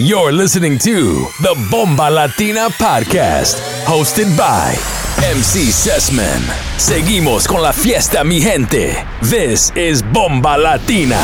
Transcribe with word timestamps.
You're 0.00 0.30
listening 0.30 0.78
to 0.78 1.26
the 1.42 1.56
Bomba 1.72 2.08
Latina 2.08 2.68
Podcast, 2.70 3.58
hosted 3.84 4.30
by 4.38 4.76
MC 5.26 5.72
Sessman. 5.72 6.40
Seguimos 6.76 7.48
con 7.48 7.62
la 7.62 7.72
fiesta, 7.72 8.22
mi 8.22 8.40
gente. 8.40 9.04
This 9.22 9.72
is 9.74 10.02
Bomba 10.02 10.56
Latina. 10.56 11.18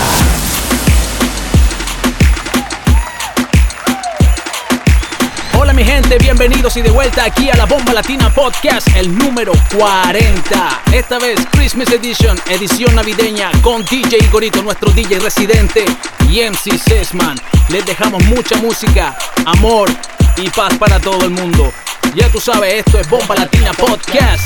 Bienvenidos 6.19 6.77
y 6.77 6.83
de 6.83 6.91
vuelta 6.91 7.25
aquí 7.25 7.51
a 7.51 7.57
la 7.57 7.67
Bomba 7.67 7.93
Latina 7.93 8.33
Podcast, 8.33 8.89
el 8.95 9.17
número 9.19 9.53
40. 9.77 10.83
Esta 10.93 11.19
vez 11.19 11.41
Christmas 11.51 11.91
Edition, 11.91 12.39
edición 12.49 12.95
navideña 12.95 13.51
con 13.63 13.85
DJ 13.85 14.29
Gorito, 14.31 14.63
nuestro 14.63 14.93
DJ 14.93 15.19
residente, 15.19 15.85
y 16.31 16.41
MC 16.41 16.79
Sesman. 16.79 17.37
Les 17.69 17.85
dejamos 17.85 18.23
mucha 18.27 18.57
música, 18.59 19.17
amor 19.45 19.91
y 20.37 20.49
paz 20.51 20.77
para 20.79 21.01
todo 21.01 21.25
el 21.25 21.31
mundo. 21.31 21.73
Ya 22.15 22.29
tú 22.29 22.41
sabes, 22.41 22.85
esto 22.87 23.01
es 23.01 23.09
Bomba 23.09 23.35
Latina 23.35 23.73
Podcast. 23.73 24.45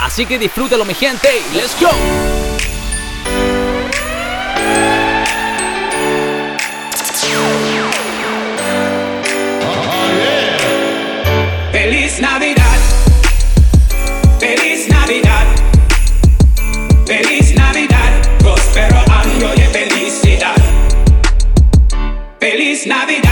Así 0.00 0.24
que 0.24 0.38
disfrútalo 0.38 0.84
mi 0.84 0.94
gente, 0.94 1.28
let's 1.54 1.74
go. 1.80 2.47
Navidad. 22.86 23.27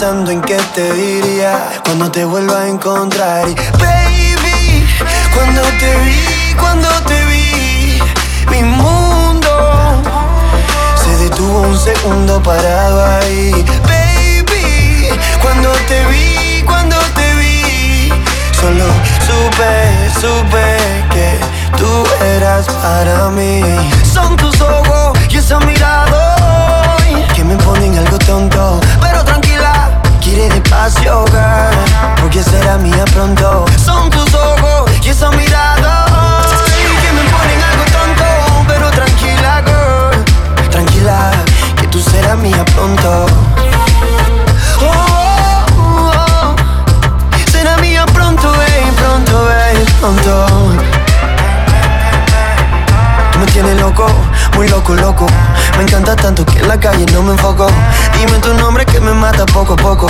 Pensando 0.00 0.30
en 0.30 0.40
qué 0.42 0.56
te 0.76 0.92
diría 0.92 1.58
cuando 1.84 2.08
te 2.08 2.24
vuelva 2.24 2.60
a 2.60 2.68
encontrar. 2.68 3.48
Y 3.48 3.54
baby, 3.82 4.86
cuando 5.34 5.60
te 5.80 5.96
vi, 6.04 6.54
cuando 6.54 6.88
te 7.02 7.24
vi, 7.24 7.98
mi 8.48 8.62
mundo 8.62 9.50
se 11.02 11.16
detuvo 11.24 11.62
un 11.62 11.76
segundo 11.76 12.40
parado 12.40 13.04
ahí 13.06 13.50
Baby, 13.88 15.08
cuando 15.42 15.72
te 15.88 16.06
vi, 16.06 16.62
cuando 16.62 16.96
te 17.16 17.34
vi 17.34 18.12
Solo 18.52 18.84
supe, 19.26 20.10
supe 20.20 20.76
que 21.10 21.40
tú 21.76 22.04
eras 22.36 22.68
para 22.68 23.30
mí 23.30 23.62
Son 24.04 24.36
tus 24.36 24.60
ojos 24.60 25.18
y 25.28 25.38
esa 25.38 25.58
mirada 25.58 26.36
Que 27.34 27.42
me 27.42 27.56
ponen 27.56 27.98
algo 27.98 28.16
tonto 28.18 28.80
Pero 29.00 29.27
despacio, 30.48 31.24
girl 31.26 32.20
Porque 32.20 32.42
será 32.42 32.78
mía 32.78 33.04
pronto 33.12 33.64
Son 33.84 34.10
tus 34.10 34.34
ojos 34.34 34.90
y 35.04 35.08
esa 35.08 35.30
mirada 35.30 36.06
hoy 36.06 36.96
Que 37.02 37.12
me 37.12 37.22
ponen 37.30 37.62
algo 37.70 37.84
tonto 37.84 38.64
Pero 38.66 38.90
tranquila, 38.90 39.62
girl 39.64 40.08
Tranquila, 40.70 41.32
que 41.80 41.88
tú 41.88 42.00
serás 42.00 42.38
mía 42.38 42.64
pronto. 42.66 43.26
Oh, 44.80 45.66
oh, 45.76 46.54
oh. 46.54 46.56
Será 47.50 47.76
mía 47.78 48.06
pronto, 48.06 48.48
babe, 48.48 48.92
pronto, 48.96 49.44
babe, 49.44 49.84
pronto. 49.98 50.46
Tú 53.32 53.38
me 53.40 53.46
tienes 53.46 53.80
loco, 53.80 54.06
muy 54.54 54.68
loco, 54.68 54.94
loco. 54.94 55.26
Me 55.78 55.84
encanta 55.84 56.16
tanto 56.16 56.44
que 56.44 56.58
en 56.58 56.66
la 56.66 56.78
calle 56.78 57.06
no 57.12 57.22
me 57.22 57.30
enfoco. 57.34 57.68
Dime 58.18 58.36
tu 58.40 58.52
nombre 58.54 58.84
que 58.84 58.98
me 58.98 59.12
mata 59.12 59.46
poco 59.46 59.74
a 59.74 59.76
poco. 59.76 60.08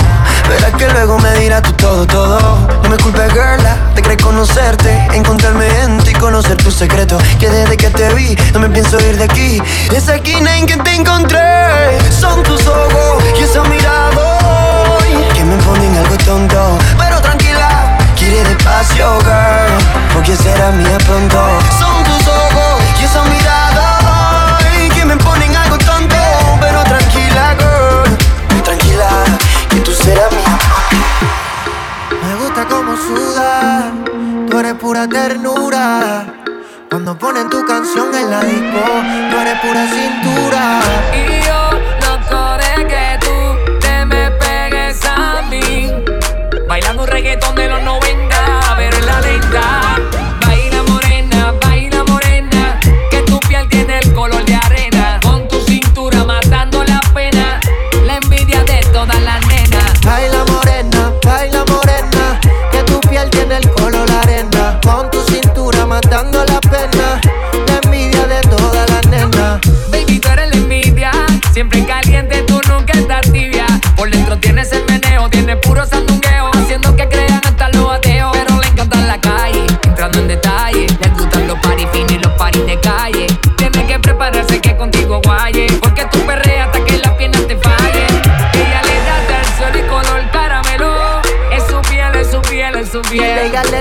Verás 0.49 0.73
que 0.73 0.89
luego 0.89 1.19
me 1.19 1.31
dirás 1.35 1.61
tú 1.61 1.71
todo, 1.73 2.07
todo. 2.07 2.67
No 2.81 2.89
me 2.89 2.97
culpes, 2.97 3.31
girl, 3.33 3.61
te 3.93 4.01
crees 4.01 4.19
conocerte. 4.19 4.91
Encontrarme 5.13 5.67
en 5.83 5.99
ti 5.99 6.13
conocer 6.13 6.57
tus 6.57 6.73
secretos. 6.73 7.21
Que 7.39 7.49
desde 7.51 7.77
que 7.77 7.91
te 7.91 8.11
vi, 8.15 8.35
no 8.51 8.59
me 8.59 8.67
pienso 8.67 8.99
ir 8.99 9.17
de 9.17 9.25
aquí. 9.25 9.61
Esa 9.95 10.15
esquina 10.15 10.57
en 10.57 10.65
que 10.65 10.75
te 10.75 10.95
encontré. 10.95 11.99
Son 12.19 12.41
tus 12.41 12.65
ojos 12.65 13.23
y 13.39 13.43
esa 13.43 13.61
mirada 13.65 14.39
hoy 14.97 15.23
que 15.35 15.43
me 15.43 15.55
ponen 15.57 15.95
algo 15.97 16.17
tonto. 16.25 16.79
Pero 16.97 17.21
tranquila, 17.21 17.95
quiere 18.17 18.43
despacio, 18.43 19.19
girl. 19.19 20.13
Porque 20.15 20.35
será 20.35 20.71
mía 20.71 20.97
pronto. 21.05 21.37
Me 32.23 32.35
gusta 32.35 32.65
como 32.67 32.95
suda, 32.97 33.91
tú 34.49 34.57
eres 34.59 34.73
pura 34.75 35.07
ternura. 35.07 36.25
Cuando 36.89 37.17
ponen 37.17 37.49
tu 37.49 37.63
canción 37.65 38.13
en 38.15 38.31
la 38.31 38.41
disco, 38.41 38.81
tú 39.29 39.37
eres 39.37 39.59
pura 39.59 39.87
cintura. 39.87 40.81
Y 41.13 41.45
yo 41.45 41.58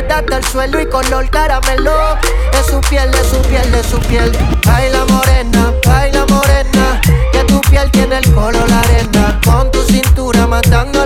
Ella 0.08 0.22
le 0.22 0.26
da 0.26 0.36
hasta 0.36 0.36
el 0.38 0.44
suelo 0.44 0.80
y 0.80 0.86
color 0.86 1.28
caramelo. 1.30 1.92
Es 2.52 2.66
su 2.66 2.80
piel, 2.88 3.10
es 3.14 3.26
su 3.26 3.40
piel, 3.42 3.74
es 3.74 3.86
su 3.86 3.98
piel. 4.00 4.32
Baila 4.64 5.04
morena, 5.04 5.72
baila 5.86 6.24
morena, 6.26 7.00
que 7.32 7.44
tu 7.44 7.60
piel 7.62 7.90
tiene 7.90 8.18
el 8.18 8.34
color 8.34 8.68
la 8.68 8.80
arena. 8.80 9.40
Con 9.44 9.70
tu 9.70 9.82
cintura 9.82 10.46
matando 10.46 11.04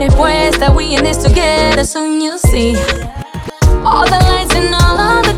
respuesta. 0.00 0.74
We 0.74 0.96
in 0.96 1.04
this 1.04 1.18
together, 1.18 1.84
soon 1.84 2.20
you'll 2.20 2.38
see. 2.38 2.74
All 3.84 4.04
the 4.04 4.18
lights 4.28 4.54
and 4.54 4.74
all 4.74 4.98
of 4.98 5.26
the 5.26 5.29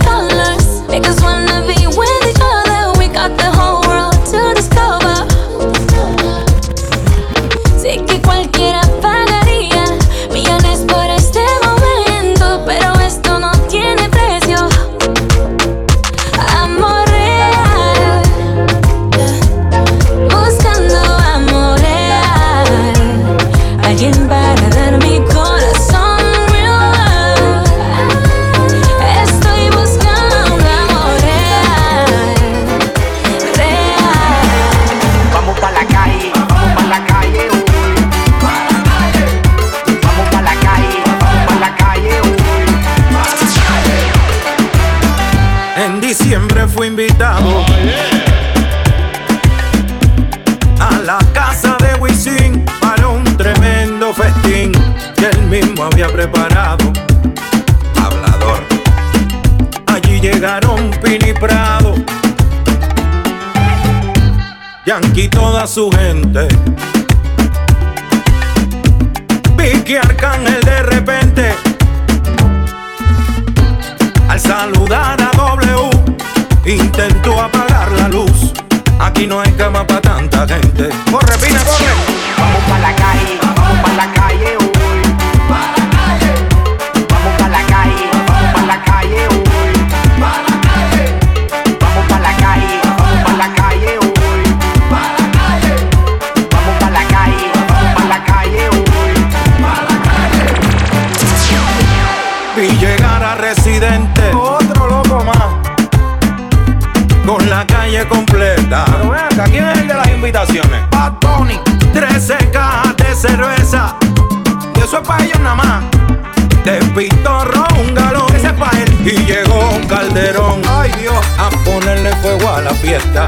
de 116.64 116.78
pitorro 116.94 117.64
un 117.80 117.94
galón. 117.94 118.34
Ese 118.34 118.52
pa' 118.52 118.70
él. 118.78 118.94
Y 119.04 119.24
llegó 119.24 119.80
Calderón. 119.88 120.62
Ay 120.68 120.90
Dios. 121.00 121.24
A 121.38 121.50
ponerle 121.64 122.14
fuego 122.16 122.50
a 122.50 122.60
la 122.60 122.70
fiesta. 122.70 123.26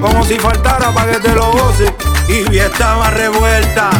Como 0.00 0.24
si 0.24 0.38
faltara 0.38 0.92
pa' 0.92 1.06
que 1.06 1.18
te 1.18 1.34
lo 1.34 1.52
goces. 1.52 1.92
Y 2.28 2.56
estaba 2.58 3.10
revuelta. 3.10 3.90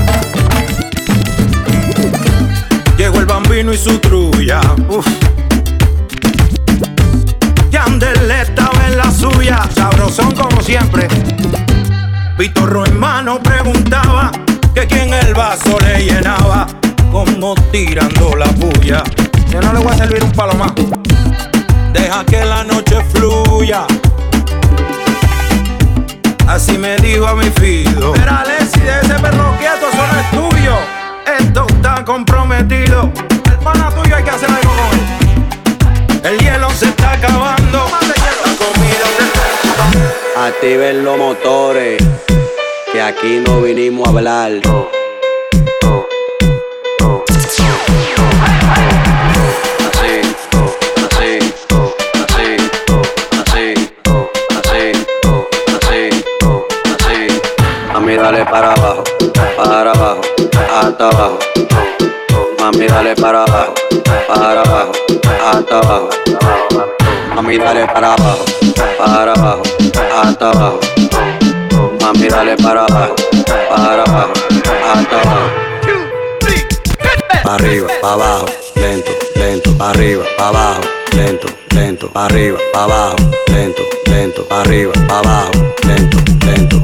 Llegó 2.96 3.18
el 3.18 3.26
bambino 3.26 3.72
y 3.72 3.78
su 3.78 3.98
trulla. 3.98 4.60
Uf. 4.88 5.06
Yandel 7.70 8.30
estaba 8.30 8.86
en 8.86 8.98
la 8.98 9.10
suya. 9.10 9.62
Sabrosón 9.74 10.34
como 10.34 10.60
siempre. 10.60 11.08
Pitorro 12.36 12.84
en 12.86 12.98
mano 12.98 13.42
preguntaba 13.42 14.30
que 14.74 14.86
quien 14.86 15.12
el 15.14 15.34
vaso 15.34 15.78
le 15.80 16.04
llenaba 16.04 16.66
como 17.14 17.54
tirando 17.70 18.34
la 18.34 18.46
bulla. 18.56 19.04
Yo 19.48 19.60
no 19.60 19.72
le 19.72 19.78
voy 19.78 19.92
a 19.92 19.96
servir 19.96 20.24
un 20.24 20.32
palo 20.32 20.52
más. 20.54 20.72
Deja 21.92 22.24
que 22.24 22.44
la 22.44 22.64
noche 22.64 22.96
fluya. 23.12 23.86
Así 26.48 26.76
me 26.76 26.96
dijo 26.96 27.24
a 27.28 27.36
mi 27.36 27.48
fido. 27.50 28.14
Pero 28.14 28.30
Alexi, 28.32 28.80
de 28.80 29.00
ese 29.00 29.14
perro 29.20 29.54
quieto, 29.60 29.90
eso 29.92 30.04
no 30.12 30.20
es 30.20 30.30
tuyo. 30.32 30.76
Esto 31.38 31.66
está 31.68 32.04
comprometido. 32.04 33.08
El 33.46 33.58
pana 33.58 33.90
tuyo 33.90 34.16
hay 34.16 34.24
que 34.24 34.30
hacer 34.30 34.50
algo 34.50 34.72
con 34.74 34.98
él. 34.98 36.32
El 36.32 36.38
hielo 36.40 36.68
se 36.70 36.86
está 36.86 37.12
acabando. 37.12 37.86
La 38.44 38.56
comida 38.58 39.06
se 39.16 40.40
Activen 40.40 41.04
los 41.04 41.16
motores. 41.16 42.02
Que 42.92 43.00
aquí 43.00 43.40
no 43.46 43.60
vinimos 43.60 44.04
a 44.04 44.10
hablar. 44.10 44.52
Oh, 44.68 44.88
oh. 45.86 46.03
para 59.84 59.98
abajo, 59.98 60.20
hasta 60.80 61.08
abajo. 61.10 61.38
Mami, 62.58 62.86
dale 62.86 63.14
para 63.16 63.42
abajo, 63.42 63.74
para 64.26 64.62
abajo, 64.62 64.92
hasta 65.44 65.78
abajo. 65.78 66.08
Mami, 67.34 67.58
dale 67.58 67.86
para 67.86 68.14
abajo, 68.14 68.44
para 68.98 69.32
abajo, 69.34 69.62
hasta 70.22 70.50
abajo. 70.50 70.80
Mami, 72.00 72.28
dale 72.28 72.56
para 72.56 72.86
abajo, 72.86 73.14
para 73.68 74.04
abajo, 74.04 74.32
hasta 74.94 75.20
abajo. 75.20 75.50
Arriba, 77.44 77.88
para 78.00 78.14
abajo, 78.14 78.46
lento, 78.76 79.10
lento, 79.36 79.76
arriba, 79.80 80.24
para 80.38 80.48
abajo, 80.48 80.80
lento, 81.14 81.48
lento, 81.74 82.10
arriba, 82.14 82.58
para 82.72 82.84
abajo, 82.84 83.16
lento, 83.48 83.82
lento, 84.06 84.46
arriba, 84.50 84.92
abajo, 85.10 85.52
lento, 85.86 86.16
lento. 86.46 86.74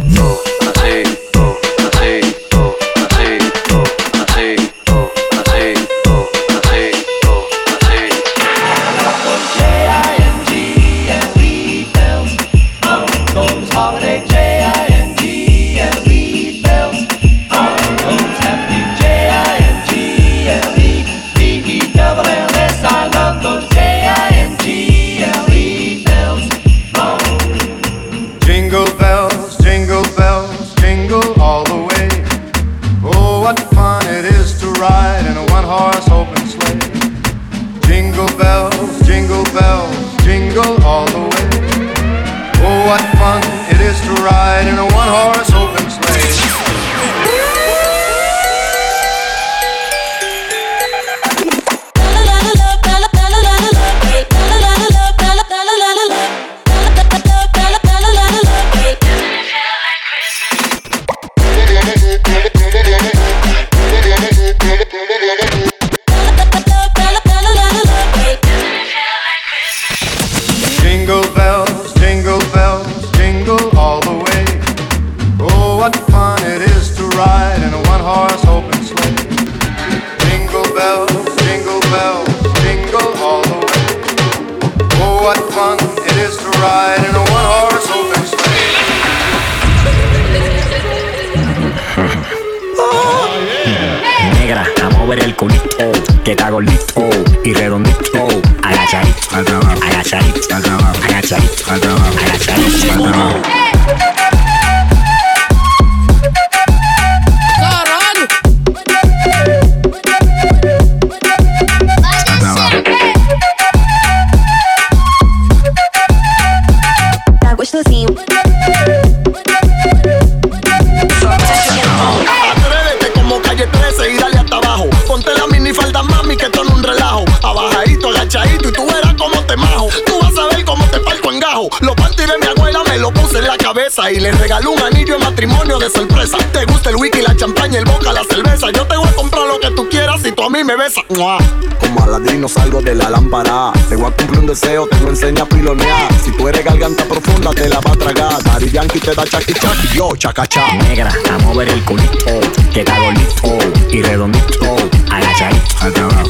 Cumple 144.21 144.39
un 144.39 144.47
deseo, 144.47 144.87
te 144.87 145.01
lo 145.01 145.09
enseña 145.09 145.45
a 145.45 145.47
pilonear. 145.47 146.13
Si 146.23 146.31
tú 146.33 146.47
eres 146.47 146.63
garganta 146.63 147.05
profunda, 147.05 147.53
te 147.53 147.69
la 147.71 147.81
va 147.81 147.93
a 147.93 147.97
tragar. 147.97 148.43
Dari 148.43 148.71
Yankee 148.71 149.01
te 149.01 149.15
da 149.15 149.25
chaki 149.25 149.55
chaki, 149.55 149.89
yo 149.95 150.15
chacachá. 150.15 150.75
Negra, 150.89 151.11
a 151.33 151.39
mover 151.39 151.71
el 151.71 151.83
culito, 151.85 152.41
que 152.73 152.81
está 152.81 152.99
bonito 153.01 153.59
y 153.91 154.03
redondito. 154.03 154.77
Agachadito, 155.11 155.77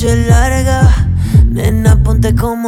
noche 0.00 0.14
larga, 0.28 0.88
nena, 1.50 1.96
ponte 2.04 2.32
como 2.32 2.67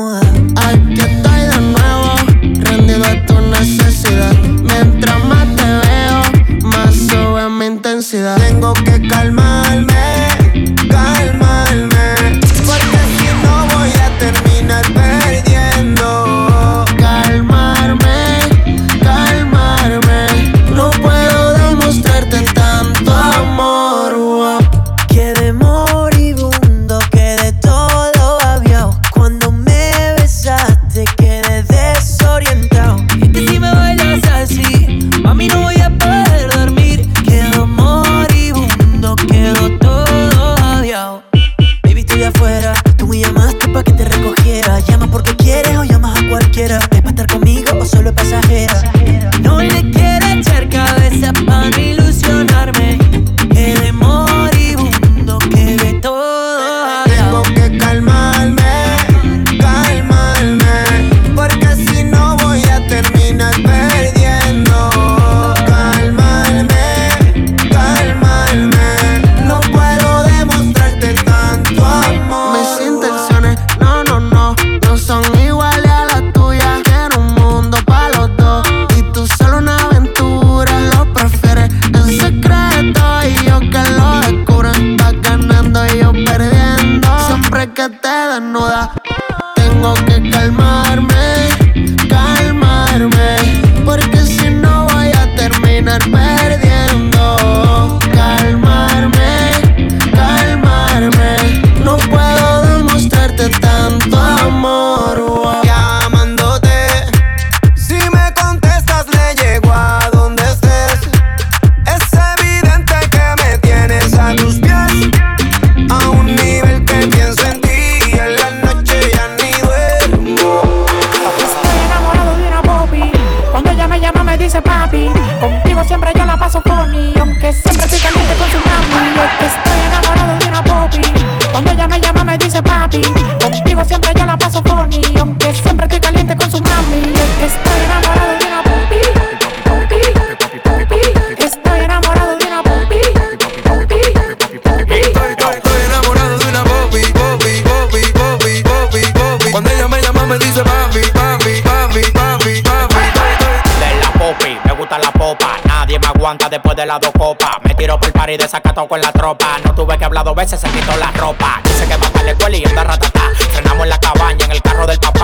las 156.90 157.00
dos 157.00 157.12
copas. 157.16 157.50
Me 157.62 157.72
tiro 157.74 157.96
por 157.98 158.09
el 158.09 158.12
party 158.12 158.37
desacatado 158.37 158.88
con 158.88 159.00
la 159.00 159.12
tropa. 159.12 159.59
No 159.64 159.72
tuve 159.72 159.96
que 159.96 160.05
hablar 160.05 160.24
dos 160.24 160.35
veces, 160.35 160.59
se 160.59 160.68
quitó 160.70 160.96
la 160.96 161.12
ropa. 161.12 161.61
Dice 161.62 161.87
que 161.87 161.96
va 161.96 162.09
para 162.11 162.24
la 162.24 162.33
escuela 162.33 162.57
y 162.57 162.64
anda 162.64 162.83
ratata. 162.83 163.20
Frenamos 163.53 163.85
en 163.85 163.90
la 163.90 163.98
cabaña, 163.98 164.44
en 164.44 164.50
el 164.50 164.61
carro 164.61 164.87
del 164.88 164.98
papá. 164.98 165.20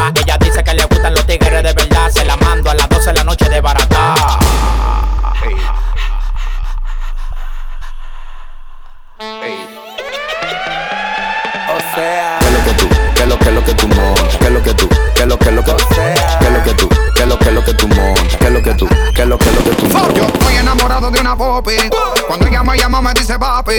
Cuando 21.35 22.47
ella 22.47 22.63
me 22.63 22.79
llama 22.79 23.03
me 23.03 23.13
dice 23.13 23.37
papi. 23.37 23.75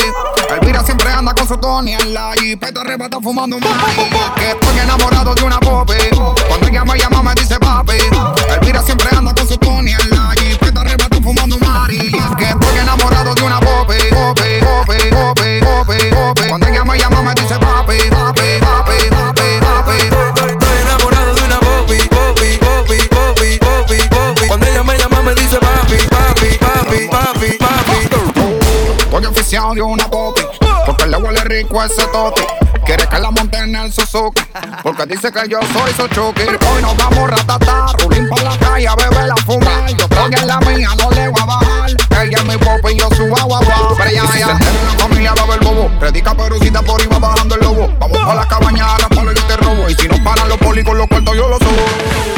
Elvira 0.60 0.84
siempre 0.84 1.10
anda 1.10 1.34
con 1.34 1.48
su 1.48 1.56
Tony 1.58 1.94
en 1.94 2.14
la. 2.14 2.34
Te 2.34 2.80
arrebata 2.80 3.20
fumando 3.22 3.56
un. 3.56 3.62
Que 4.36 4.52
estoy 4.52 4.80
enamorado 4.80 5.34
de 5.34 5.44
una 5.44 5.58
popi. 5.60 5.94
Cuando 6.50 6.68
ella 6.68 6.84
me 6.84 6.98
llama 6.98 7.24
me 7.24 7.34
dice 7.36 7.58
papi. 7.58 7.94
Elvira 8.54 8.82
siempre 8.82 9.08
anda 9.16 9.34
con 9.34 9.48
su 9.48 9.58
Tony 9.58 9.92
en 9.92 10.10
la. 10.10 10.36
Te 10.36 10.78
arrebata 10.78 11.18
fumando 11.24 11.56
un. 11.56 12.36
Que 12.36 12.50
estoy 12.50 12.80
enamorado 12.80 13.34
de 13.34 13.42
una 13.42 13.60
popi, 13.62 13.96
oficial 29.38 29.76
de 29.76 29.82
una 29.82 30.10
popi. 30.10 30.41
Porque 30.86 31.06
le 31.06 31.17
huele 31.17 31.43
rico 31.43 31.84
ese 31.84 32.06
toti. 32.08 32.41
Quiere 32.86 33.08
que 33.08 33.19
la 33.19 33.30
monte 33.30 33.58
en 33.58 33.76
el 33.76 33.91
Suzuki. 33.91 34.41
Porque 34.84 35.06
dice 35.06 35.32
que 35.32 35.47
yo 35.50 35.60
soy 35.73 35.93
su 35.93 36.08
chuki. 36.08 36.43
Hoy 36.43 36.82
nos 36.82 36.95
vamos 36.97 37.30
ratata. 37.30 37.88
Rulín 38.00 38.28
por 38.30 38.41
la 38.41 38.58
calle 38.58 38.88
a 38.88 38.95
beber 38.95 39.28
la 39.28 39.36
fumar. 39.38 39.89
Yo 39.89 40.06
estoy 40.06 40.34
en 40.34 40.47
la 40.47 40.60
mía, 40.62 40.89
no 40.97 41.12
le 41.12 41.28
voy 41.28 41.41
a 41.41 41.45
bajar. 41.45 41.89
Ella 42.21 42.38
es 42.38 42.45
mi 42.45 42.58
popi 42.58 42.93
y 42.93 43.00
yo 43.00 43.10
su 43.15 43.23
agua, 43.23 43.60
agua. 43.60 43.95
Pero 43.97 44.10
ella, 44.10 44.23
ella, 44.36 44.58
en 44.60 44.88
la 44.88 45.04
familia 45.04 45.34
va 45.36 45.43
a 45.43 45.45
ver 45.45 45.60
bobo. 45.60 45.91
Predica 46.00 46.34
perucita 46.34 46.82
por 46.82 47.02
iba 47.02 47.19
bajando 47.19 47.56
el 47.56 47.62
lobo. 47.62 47.93
Vamos 48.00 48.17
pa' 48.17 48.36
la 48.36 48.47
cabaña 48.47 48.95
a 48.95 49.00
la 49.00 49.10
palo 49.10 49.34
yo 49.34 49.43
te 49.43 49.58
robo. 49.58 49.89
Y 49.89 49.95
si 49.95 50.08
no 50.08 50.23
paran 50.23 50.50
los 50.50 50.58
polis 50.58 50.86
con 50.86 50.97
los 50.97 51.08
cuartos, 51.08 51.36
yo 51.36 51.47
los 51.47 51.60
subo. 51.60 51.86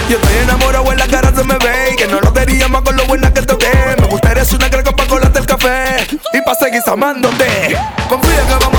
Yo 0.09 0.17
estoy 0.17 0.38
enamorado 0.43 0.91
en 0.91 0.97
la 0.97 1.07
cara 1.07 1.31
se 1.33 1.43
me 1.43 1.55
ve 1.59 1.91
y 1.93 1.95
que 1.95 2.07
no 2.07 2.19
lo 2.19 2.31
diría 2.31 2.67
más 2.67 2.81
con 2.81 2.95
lo 2.97 3.05
buena 3.05 3.31
que 3.31 3.43
toqué. 3.43 3.69
Me 3.99 4.07
gustaría 4.07 4.43
ser 4.43 4.57
una 4.57 4.69
greca 4.69 4.91
y 6.34 6.42
pa' 6.42 6.56
seguir 6.56 6.82
amándote. 6.86 7.78
Confía 8.08 8.48
que 8.48 8.65
vamos 8.65 8.79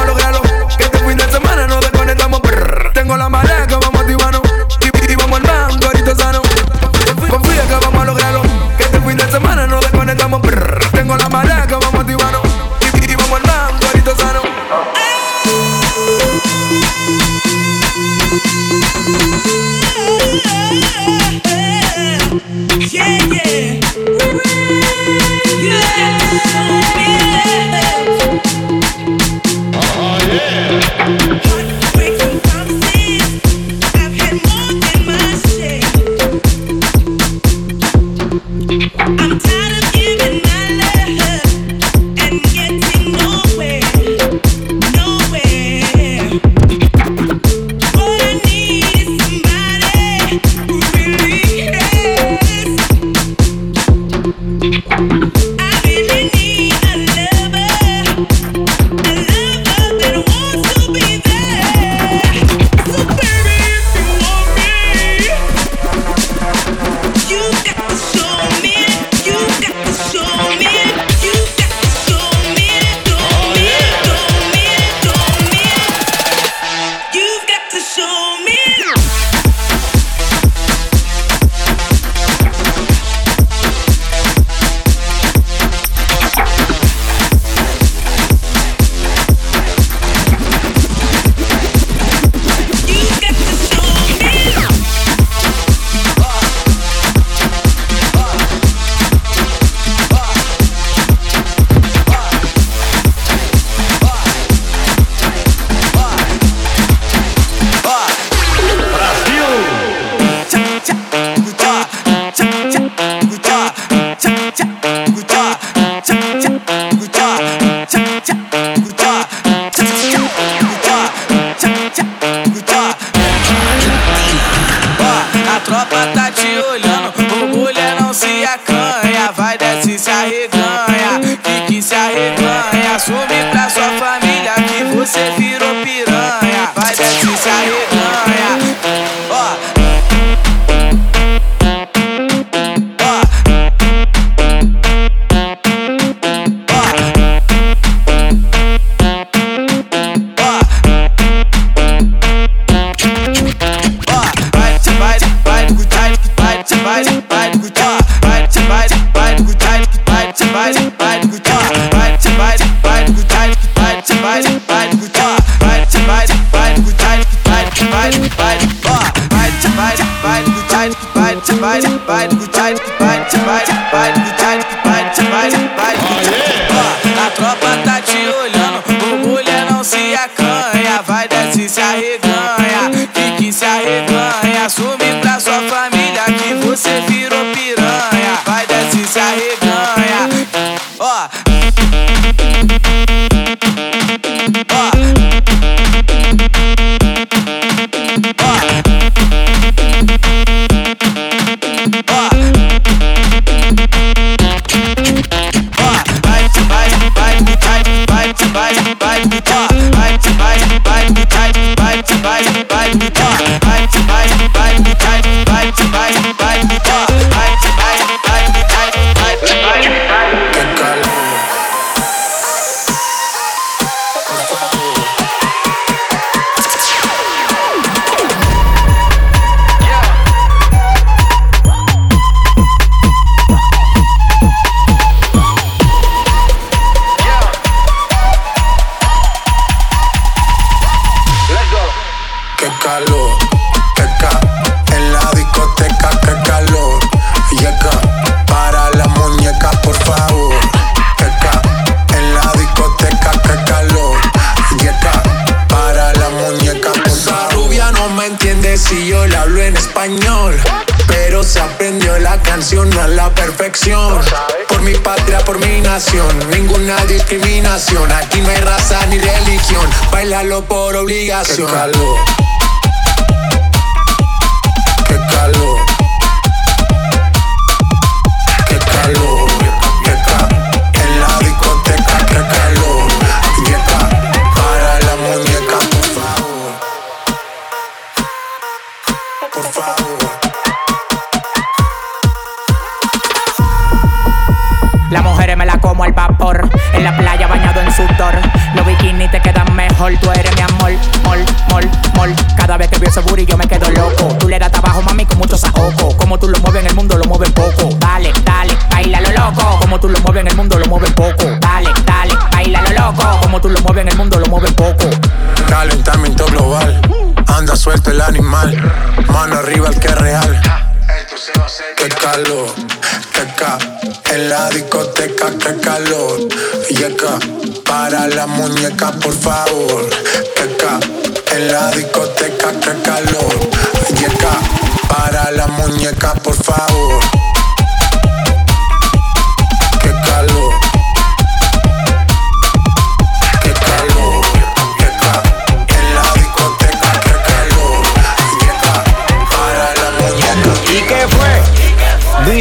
obligación. 271.31 272.10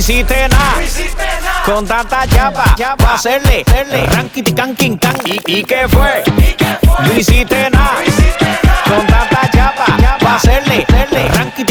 hiciste 0.10 0.50
nada. 0.50 0.74
Con 1.66 1.86
tanta 1.86 2.26
chapa, 2.28 2.76
hacerle, 3.14 3.64
hacerle. 3.68 4.06
Ranky, 4.08 4.42
tican, 4.42 4.76
king, 4.76 4.98
can. 4.98 5.16
¿Y, 5.26 5.60
¿Y 5.60 5.64
qué 5.64 5.88
fue? 5.88 6.24
No 7.00 7.14
hiciste 7.14 7.70
nada. 7.70 8.02
No 8.88 8.96
Con 8.96 9.06
tanta 9.06 9.50
chapa, 9.52 10.36
hacerle. 10.36 10.86
Ranky, 10.90 11.64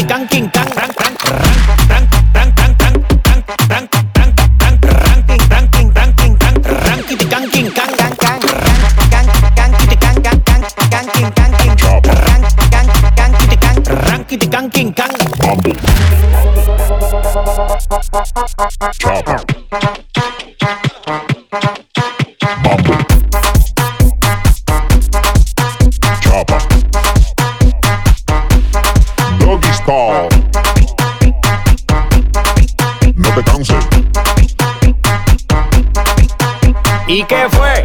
¿Y 37.07 37.23
qué 37.23 37.47
fue? 37.49 37.83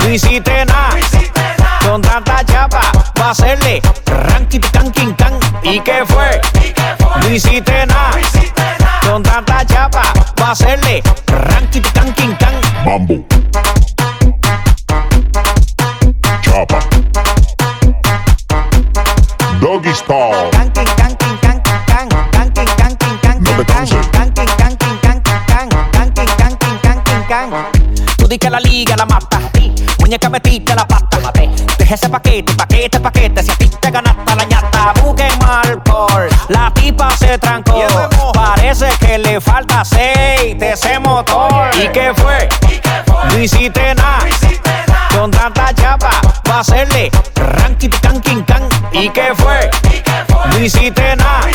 No 0.00 0.10
hiciste 0.10 0.64
nada. 0.66 0.90
Con 1.86 2.02
tanta 2.02 2.44
chapa, 2.44 2.92
va 3.18 3.26
a 3.26 3.30
hacerle 3.30 3.80
ranking, 4.06 4.60
¿Y 5.62 5.80
qué 5.80 6.04
fue? 6.06 6.40
No 7.22 7.30
hiciste 7.30 7.86
nada. 7.86 8.73
Con 9.14 9.22
tanta 9.22 9.64
chapa, 9.64 10.02
va 10.40 10.48
a 10.48 10.50
hacerle 10.50 11.00
ranking, 11.28 11.82
can, 11.92 12.12
can. 12.12 12.34
Con 12.34 12.34
tanta 12.34 12.34
chapa, 12.34 12.34
hacerle 12.34 12.34
ranking, 12.34 12.34
can, 12.34 12.34
can. 12.36 12.84
Mambo. 12.84 13.24
Doggy 19.60 19.94
Style. 19.94 20.50
No 23.38 23.50
te 23.56 23.64
canses. 23.66 24.10
Tú 28.16 28.26
di 28.26 28.36
que 28.36 28.50
la 28.50 28.58
liga 28.58 28.96
la 28.96 29.06
mata. 29.06 29.38
Muñeca 30.00 30.28
metiste 30.28 30.74
la 30.74 30.88
pata. 30.88 31.20
Deja 31.78 31.94
ese 31.94 32.08
paquete, 32.08 32.52
paquete, 32.54 32.98
paquete. 32.98 33.44
Si 33.44 33.50
a 33.52 33.54
ti 33.54 33.68
te 33.68 33.90
ganaste 33.92 34.34
la 34.34 34.53
ñata, 34.84 35.00
busque 35.00 35.28
mal 35.40 35.82
por. 35.82 36.28
La 36.48 36.70
tipa 36.74 37.10
se 37.16 37.38
trancó. 37.38 37.86
Parece 38.32 38.88
que 39.00 39.18
le 39.18 39.40
falta 39.40 39.80
aceite 39.80 40.72
ese 40.72 40.98
motor. 40.98 41.70
¿Y 41.74 41.88
qué 41.88 42.12
fue? 42.14 42.48
No 43.30 43.38
hiciste 43.38 43.94
nada. 43.94 44.18
Con 45.16 45.30
tanta 45.30 45.72
chapa, 45.74 46.10
va 46.48 46.56
a 46.56 46.60
hacerle 46.60 47.10
ranking, 47.36 47.90
can, 48.02 48.20
king, 48.20 48.42
can. 48.42 48.68
¿Y 48.92 49.08
qué 49.10 49.32
fue? 49.36 49.70
No 50.50 50.58
hiciste 50.58 51.16
nada. 51.16 51.48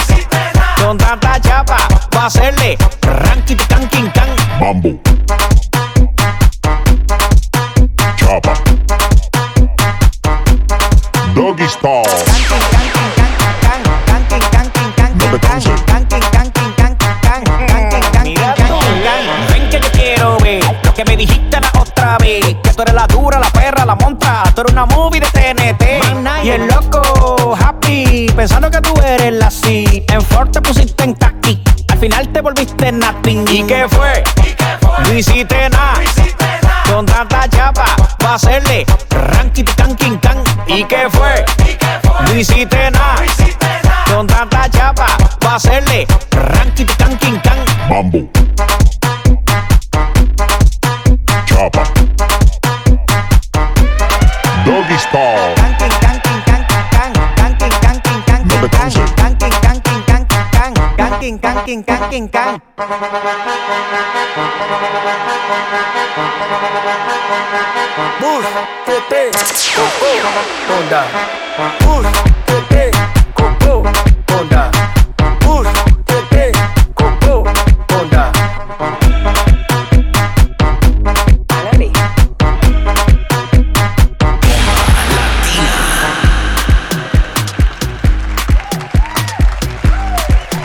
Con 0.82 0.98
tanta 0.98 1.40
chapa, 1.42 1.78
va 2.16 2.22
a 2.22 2.26
hacerle 2.28 2.78
ranking, 3.02 3.58
can, 3.68 3.88
king, 3.90 4.10
can. 4.12 4.30
Mambo. 4.60 5.00
Chopper. 8.18 8.54
Doggy 11.36 11.68
Style. 11.68 12.29
Te 30.52 30.62
pusiste 30.62 31.04
en 31.04 31.16
taqui. 31.16 31.62
Al 31.90 32.00
final 32.00 32.30
te 32.30 32.42
volviste 32.42 32.92
nothing. 32.92 33.46
¿Y 33.50 33.64
qué 33.64 33.88
fue? 33.90 34.24
No 35.04 35.14
hiciste 35.14 35.70
nada. 35.70 35.94
Con 36.92 37.06
tanta 37.06 37.48
chapa, 37.50 37.86
va 38.24 38.32
a 38.32 38.36
hacerle 38.36 38.86
ranking, 39.10 39.66
can, 39.78 39.96
king, 39.96 40.18
can. 40.18 40.38
¿Y 40.68 40.84
qué 40.86 41.08
fue? 41.12 41.46
No 42.26 42.36
hiciste 42.36 42.92
nada. 42.92 43.24
Con 44.14 44.28
tanta 44.28 44.70
chapa, 44.70 45.18
va 45.46 45.52
a 45.52 45.56
hacerle 45.56 46.08
ranking, 46.32 46.88
can, 46.98 47.18
king, 47.18 47.40
can. 47.42 47.58
Mambo. 47.90 48.28
quin 61.30 61.38
kang. 61.38 61.66
quin 61.66 61.84
can, 61.84 62.10
quin 62.10 62.28
can. 62.28 62.60
Bus, 68.22 68.46
TP, 68.86 69.32
Coco, 69.76 70.12
Honda. 70.70 71.04
Bus, 71.86 72.06
TP, 72.48 72.92
Coco, 73.36 73.84
Honda. 74.30 74.79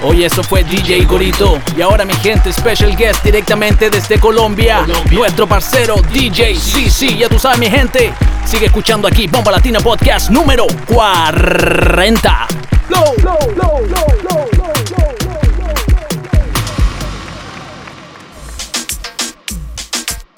Oye, 0.06 0.26
eso 0.26 0.42
fue 0.42 0.62
DJ 0.64 1.06
Gorito. 1.06 1.58
Y 1.76 1.80
ahora 1.80 2.04
mi 2.04 2.12
gente, 2.14 2.52
special 2.52 2.94
guest 2.94 3.24
directamente 3.24 3.88
desde 3.88 4.20
Colombia. 4.20 4.86
Nuestro 5.10 5.46
parcero 5.46 5.96
DJ 6.12 6.54
CC. 6.56 7.16
Ya 7.16 7.28
tú 7.28 7.38
sabes, 7.38 7.58
mi 7.58 7.70
gente. 7.70 8.12
Sigue 8.44 8.66
escuchando 8.66 9.08
aquí 9.08 9.26
Bomba 9.26 9.50
Latina 9.50 9.80
Podcast 9.80 10.28
número 10.28 10.66
40. 10.86 12.48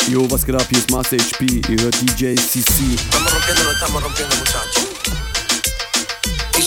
Yo, 0.09 0.21
was 0.31 0.47
geht 0.47 0.55
ab? 0.55 0.65
Hier 0.69 0.79
ist 0.79 0.91
Master 0.93 1.19
HP, 1.21 1.63
ihr 1.69 1.83
hört 1.83 1.97
DJ 2.01 2.37
CC. 2.37 2.95
Estamos 2.95 3.33
rompiendo, 3.33 3.65
no 3.65 3.71
estamos 3.73 4.03
rompiendo, 4.05 4.37
muchachos. 4.37 4.96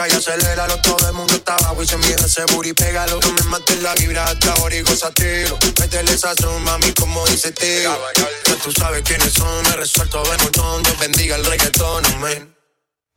acá 0.00 0.08
y 0.12 0.16
aceléralo. 0.16 0.80
Todo 0.80 1.08
el 1.08 1.14
mundo 1.14 1.34
está 1.34 1.54
abajo 1.56 1.82
y 1.82 1.86
se 1.86 1.96
mira 1.98 2.24
ese 2.24 2.44
booty 2.52 2.72
Pégalo, 2.72 3.20
no 3.20 3.32
me 3.32 3.42
mates 3.44 3.82
la 3.82 3.94
vibra 3.94 4.24
hasta 4.24 4.52
ahora 4.52 4.74
y 4.74 4.82
gozatelo 4.82 5.58
Métele 5.78 6.16
sazón, 6.16 6.62
mami, 6.64 6.92
como 6.92 7.26
dice 7.26 7.52
tío 7.52 7.98
Ya 8.46 8.56
tú 8.62 8.72
sabes 8.72 9.02
quiénes 9.02 9.32
son, 9.32 9.62
me 9.64 9.76
resuelto 9.76 10.22
de 10.22 10.38
montón. 10.38 10.82
Dios 10.82 10.98
bendiga 10.98 11.36
el 11.36 11.44
reggaetón, 11.44 12.04
amén. 12.06 12.54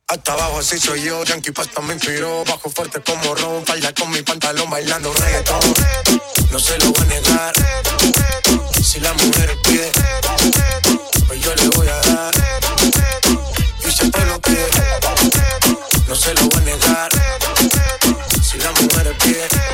Hasta 0.08 0.32
abajo 0.34 0.58
así 0.58 0.78
soy 0.78 1.02
yo, 1.02 1.24
Yankee 1.24 1.52
Pasta 1.52 1.80
me 1.80 1.94
inspiró. 1.94 2.44
Bajo 2.44 2.70
fuerte 2.70 3.00
como 3.00 3.34
Ron, 3.34 3.64
falda 3.64 3.92
con 3.94 4.10
mi 4.10 4.22
pantalón 4.22 4.68
bailando 4.70 5.12
reggaetón. 5.12 5.60
No 6.50 6.58
se 6.58 6.78
lo 6.78 6.92
voy 6.92 7.02
a 7.02 7.04
negar. 7.06 7.54
Si 8.82 9.00
la 9.00 9.12
mujer 9.14 9.58
pide 9.62 9.90
Pues 11.26 11.40
yo 11.40 11.54
le 11.54 11.68
voy 11.68 11.88
a 11.88 11.94
dar 11.94 12.03
yeah. 19.26 19.73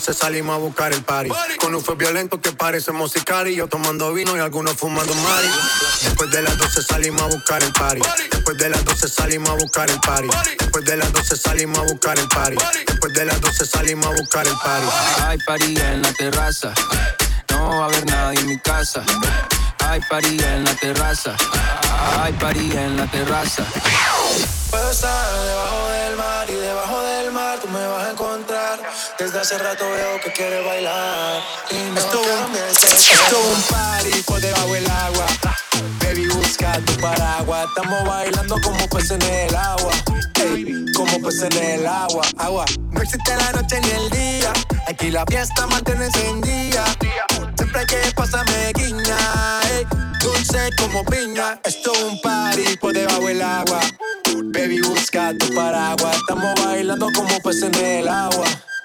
12 0.00 0.14
salimos 0.14 0.56
a 0.56 0.58
buscar 0.58 0.94
el 0.94 1.02
party. 1.02 1.30
Con 1.60 1.74
un 1.74 1.84
fue 1.84 1.94
violento 1.94 2.40
que 2.40 2.52
parece 2.52 2.90
musicari. 2.90 3.54
Yo 3.54 3.68
tomando 3.68 4.14
vino 4.14 4.34
y 4.34 4.40
algunos 4.40 4.72
fumando 4.72 5.14
mari. 5.14 5.48
Después 6.02 6.30
de 6.30 6.40
las 6.40 6.56
12 6.56 6.82
salimos 6.82 7.20
a 7.20 7.26
buscar 7.26 7.62
el 7.62 7.70
party. 7.74 8.00
Después 8.30 8.56
de 8.56 8.70
las 8.70 8.82
12 8.82 9.08
salimos 9.08 9.50
a 9.50 9.54
buscar 9.56 9.90
el 9.90 10.00
party. 10.00 10.28
Después 10.58 10.84
de 10.86 10.96
las 10.96 11.12
12 11.12 11.36
salimos 11.36 11.78
a 11.78 11.82
buscar 11.82 12.18
el 12.18 12.28
party. 12.28 12.56
Después 12.86 13.12
de 13.12 13.24
las 13.26 13.40
12 13.42 13.66
salimos 13.66 14.06
a 14.06 14.10
buscar 14.10 14.46
el 14.46 14.54
party. 14.54 14.86
Hay 15.26 15.38
parilla 15.40 15.92
en 15.92 16.00
la 16.00 16.12
terraza. 16.14 16.72
No 17.50 17.68
va 17.68 17.82
a 17.82 17.84
haber 17.84 18.06
nadie 18.06 18.40
en 18.40 18.46
mi 18.46 18.58
casa. 18.58 19.02
Hay 19.80 20.00
parilla 20.08 20.56
en 20.56 20.64
la 20.64 20.74
terraza. 20.76 21.36
Hay 22.22 22.32
parilla 22.32 22.86
en 22.86 22.96
la 22.96 23.06
terraza. 23.10 23.66
Puedo 24.70 24.90
estar 24.92 25.32
debajo 25.44 25.88
del 25.90 26.16
mar 26.16 26.48
y 26.48 26.54
debajo 26.54 27.02
del 27.02 27.32
mar 27.32 27.58
tú 27.60 27.68
me 27.68 27.86
vas 27.86 28.06
a 28.06 28.10
encontrar. 28.12 28.29
Desde 29.40 29.54
hace 29.54 29.64
rato 29.64 29.90
veo 29.90 30.20
que 30.20 30.30
quieres 30.32 30.62
bailar. 30.66 31.40
Y 31.70 31.74
no 31.94 31.98
Esto- 31.98 32.20
es 32.20 33.32
un 33.32 33.62
party 33.62 34.22
por 34.26 34.38
debajo 34.38 34.70
del 34.74 34.90
agua. 34.90 35.26
Baby, 36.04 36.26
busca 36.28 36.78
tu 36.84 36.92
paraguas. 37.00 37.66
Estamos 37.68 38.04
bailando 38.04 38.60
como 38.60 38.86
peces 38.90 39.12
en 39.12 39.22
el 39.22 39.56
agua. 39.56 39.92
Ey, 40.34 40.84
como 40.94 41.22
peces 41.22 41.44
en 41.44 41.80
el 41.80 41.86
agua. 41.86 42.20
Agua. 42.36 42.66
No 42.90 43.00
existe 43.00 43.34
la 43.34 43.52
noche 43.52 43.80
ni 43.80 43.90
el 43.90 44.10
día. 44.10 44.52
Aquí 44.86 45.10
la 45.10 45.24
fiesta 45.24 45.66
mantiene 45.68 46.04
encendida. 46.04 46.84
Siempre 47.56 47.86
que 47.86 48.12
pasarme 48.14 48.72
guiña. 48.74 49.16
ey, 49.72 49.86
dulce 50.20 50.68
como 50.76 51.02
piña. 51.06 51.58
Esto 51.64 51.92
es 51.94 52.02
un 52.02 52.20
party 52.20 52.76
por 52.76 52.92
debajo 52.92 53.26
del 53.26 53.40
agua. 53.40 53.80
Baby, 54.52 54.82
busca 54.82 55.32
tu 55.38 55.54
paraguas. 55.54 56.14
Estamos 56.14 56.54
bailando 56.62 57.08
como 57.14 57.40
peces 57.40 57.62
en 57.62 57.74
el 57.76 58.08
agua. 58.08 58.44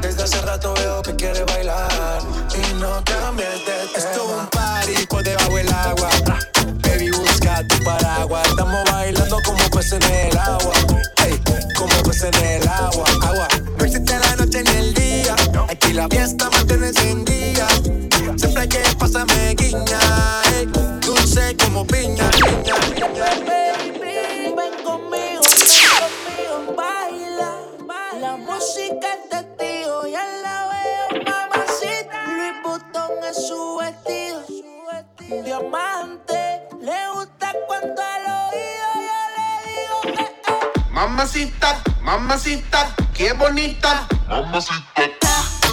Desde 0.00 0.22
hace 0.22 0.40
rato 0.42 0.74
veo 0.74 1.02
que 1.02 1.16
quieres 1.16 1.44
bailar 1.46 2.20
y 2.54 2.74
no 2.74 3.02
cambies 3.04 3.48
de 3.66 3.72
tema. 3.94 3.96
Esto 3.96 4.24
es 4.24 4.38
un 4.38 4.46
party 4.46 5.06
por 5.06 5.22
debajo 5.22 5.56
del 5.56 5.72
agua. 5.72 6.10
Baby, 6.82 7.10
busca 7.10 7.66
tu 7.66 7.82
paraguas. 7.84 8.48
Estamos 8.48 8.84
bailando 8.90 9.38
como 9.44 9.70
peces 9.70 9.92
en 9.94 10.02
el 10.02 10.38
agua. 10.38 10.72
Ey, 11.24 11.40
como 11.76 11.94
peces 12.02 12.24
en 12.24 12.34
el 12.34 12.68
agua. 12.68 13.04
Agua. 13.22 13.48
No 13.78 13.84
existe 13.84 14.18
la 14.18 14.36
noche 14.36 14.62
ni 14.62 14.70
el 14.70 14.94
día. 14.94 15.34
Aquí 15.68 15.92
la 15.92 16.08
fiesta 16.08 16.50
mantiene 16.50 16.88
encendida. 16.88 17.66
Siempre 18.36 18.62
hay 18.62 18.68
que 18.68 18.82
pasarme 18.98 19.54
guiña. 19.56 19.98
Ey, 20.56 20.66
dulce 21.00 21.56
como 21.56 21.86
piña. 21.86 22.30
Música 28.54 29.08
es 29.14 29.28
testigo, 29.28 30.06
ya 30.06 30.24
la 30.42 30.68
veo, 30.70 31.24
mamacita. 31.24 32.24
Luis 32.26 32.62
Butón 32.62 33.12
es 33.28 33.48
su 33.48 33.76
vestido, 33.78 34.42
diamante. 35.44 36.62
Le 36.80 37.08
gusta 37.14 37.52
cuando 37.66 38.02
al 38.02 38.22
oído 38.22 38.88
yo 39.06 39.18
le 39.36 39.48
digo, 39.70 40.20
eh, 40.20 40.32
eh. 40.48 40.90
Mamacita, 40.90 41.82
mamacita, 42.02 42.94
qué 43.12 43.32
bonita. 43.32 44.06
Mamacita. 44.28 45.63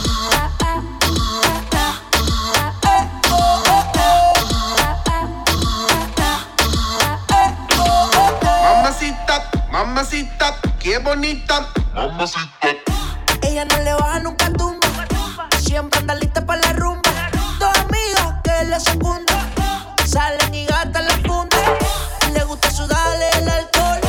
Mamacita, 9.72 10.58
qué 10.80 10.98
bonita. 10.98 11.68
Mamacita. 11.94 12.68
Ella 13.42 13.64
no 13.66 13.78
le 13.80 13.94
baja 13.94 14.20
nunca 14.20 14.52
tumba. 14.52 14.88
Siempre 15.60 16.00
anda 16.00 16.16
lista 16.16 16.46
para 16.46 16.62
la 16.62 16.74
rumba. 16.74 17.10
Dos 17.58 17.78
amigas 17.78 18.36
que 18.44 18.66
le 18.66 18.80
secundan. 18.80 19.50
Salen 20.06 20.54
y 20.54 20.66
gastan 20.66 21.06
la 21.06 21.18
funda. 21.26 21.58
Le 22.34 22.44
gusta 22.44 22.70
sudarle 22.70 23.30
el 23.38 23.50
alcohol. 23.50 24.02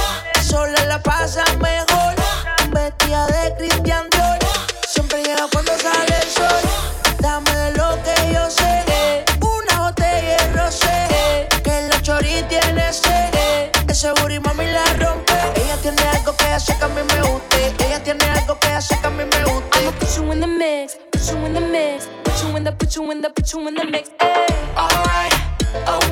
Sola 0.42 0.84
la 0.86 1.00
pasa 1.00 1.44
mejor. 1.60 2.14
Vestida 2.70 3.26
de 3.28 3.54
Christian 3.58 3.91
hace 16.52 16.76
que 16.76 16.84
a 16.84 16.88
mí 16.88 17.00
me 17.14 17.22
guste. 17.28 17.74
Ella 17.86 18.02
tiene 18.02 18.24
algo 18.24 18.58
que 18.58 18.68
hace 18.68 18.98
que 18.98 19.06
a 19.06 19.10
mí 19.10 19.24
me 19.24 19.44
guste. 19.44 19.78
I'ma 19.78 19.92
put 19.98 20.16
you 20.16 20.32
in 20.32 20.40
the 20.40 20.46
mix, 20.46 20.98
put 21.10 21.22
you 21.22 21.46
in 21.46 21.54
the 21.54 21.60
mix, 21.60 22.08
put 22.24 22.34
you 22.42 22.56
in 22.56 22.64
the, 22.64 22.72
put 22.72 22.94
you 22.94 23.10
in 23.10 23.20
the, 23.22 23.30
put 23.30 23.52
you 23.52 23.68
in 23.68 23.74
the 23.74 23.84
mix. 23.84 24.10
Eh. 24.20 24.76
Alright, 24.76 25.32
okay. 25.74 25.88
Oh, 25.88 26.11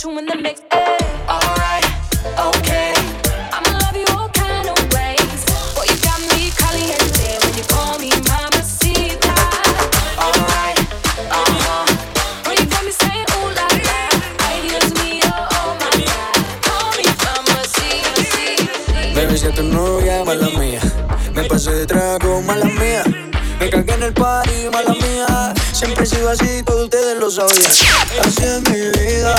Put 0.00 0.12
you 0.12 0.18
in 0.18 0.26
the, 0.26 0.36
mix. 0.36 0.60
Alright, 1.28 1.84
okay. 2.38 2.92
I'ma 3.52 3.78
love 3.78 3.96
you 3.96 4.06
all 4.16 4.28
kind 4.30 4.68
of 4.68 4.78
ways. 4.94 5.44
Boy, 5.74 5.84
you 5.88 5.96
got 6.00 6.20
me 6.30 6.50
caliente 6.56 7.38
when 7.42 7.54
you 7.56 7.64
call 7.64 7.98
me 7.98 8.10
mamacita. 8.28 9.34
Alright, 10.16 10.78
uh 11.30 11.44
huh. 11.60 11.86
Boy, 12.44 12.54
you 12.58 12.66
got 12.66 12.84
me 12.84 12.90
saying 12.90 13.26
ooh 13.36 13.50
la 13.56 13.66
la. 13.88 14.00
Ay, 14.46 14.68
Dios 14.68 14.88
mío, 15.00 15.32
oh 15.32 15.76
my 15.80 15.90
God. 16.08 16.36
Call 16.64 16.90
me 16.96 17.04
mamacita. 17.24 18.22
Baby, 19.14 19.36
si 19.36 19.46
es 19.46 19.54
tu 19.54 19.62
novia, 19.62 20.24
mala 20.24 20.48
mía. 20.58 20.80
Me 21.34 21.44
pasé 21.44 21.72
de 21.72 21.86
trago, 21.86 22.42
mala 22.42 22.66
mía. 22.66 23.04
Me 23.58 23.68
cagué 23.68 23.94
en 23.94 24.02
el 24.04 24.14
party, 24.14 24.68
mala 24.72 24.94
mía. 24.94 25.54
Siempre 25.72 26.04
he 26.04 26.06
sido 26.06 26.30
así, 26.30 26.62
todos 26.62 26.84
ustedes 26.84 27.18
lo 27.18 27.30
sabían. 27.30 27.70
Así 28.24 28.44
es 28.44 28.62
mi 28.68 28.80
vida, 28.98 29.34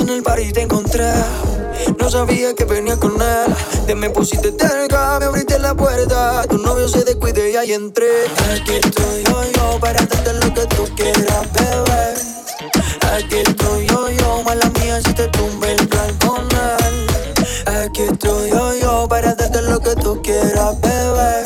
en 0.00 0.08
el 0.08 0.22
bar 0.22 0.40
y 0.40 0.52
te 0.52 0.62
encontré. 0.62 1.12
No 1.98 2.10
sabía 2.10 2.54
que 2.54 2.64
venía 2.64 2.96
con 2.96 3.20
él. 3.20 3.54
Te 3.86 3.94
me 3.94 4.10
pusiste 4.10 4.52
cerca, 4.58 5.18
me 5.18 5.26
abriste 5.26 5.58
la 5.58 5.74
puerta. 5.74 6.42
Tu 6.48 6.58
novio 6.58 6.88
se 6.88 7.04
descuide 7.04 7.50
y 7.52 7.56
ahí 7.56 7.72
entré. 7.72 8.26
Aquí 8.52 8.74
estoy 8.74 9.24
yo, 9.24 9.42
yo, 9.56 9.80
para 9.80 10.04
darte 10.04 10.32
lo 10.34 10.54
que 10.54 10.66
tú 10.66 10.88
quieras, 10.96 11.52
bebé. 11.52 12.14
Aquí 13.14 13.36
estoy 13.36 13.86
yo, 13.86 14.10
yo, 14.10 14.42
mala 14.44 14.70
mía, 14.80 15.00
si 15.02 15.12
te 15.14 15.28
tumbe 15.28 15.72
el 15.72 15.88
plan. 15.88 16.20
Aquí 17.66 18.02
estoy 18.02 18.50
yo, 18.50 18.74
yo, 18.76 19.08
para 19.08 19.34
darte 19.34 19.62
lo 19.62 19.80
que 19.80 19.94
tú 19.96 20.20
quieras, 20.22 20.80
bebé. 20.80 21.44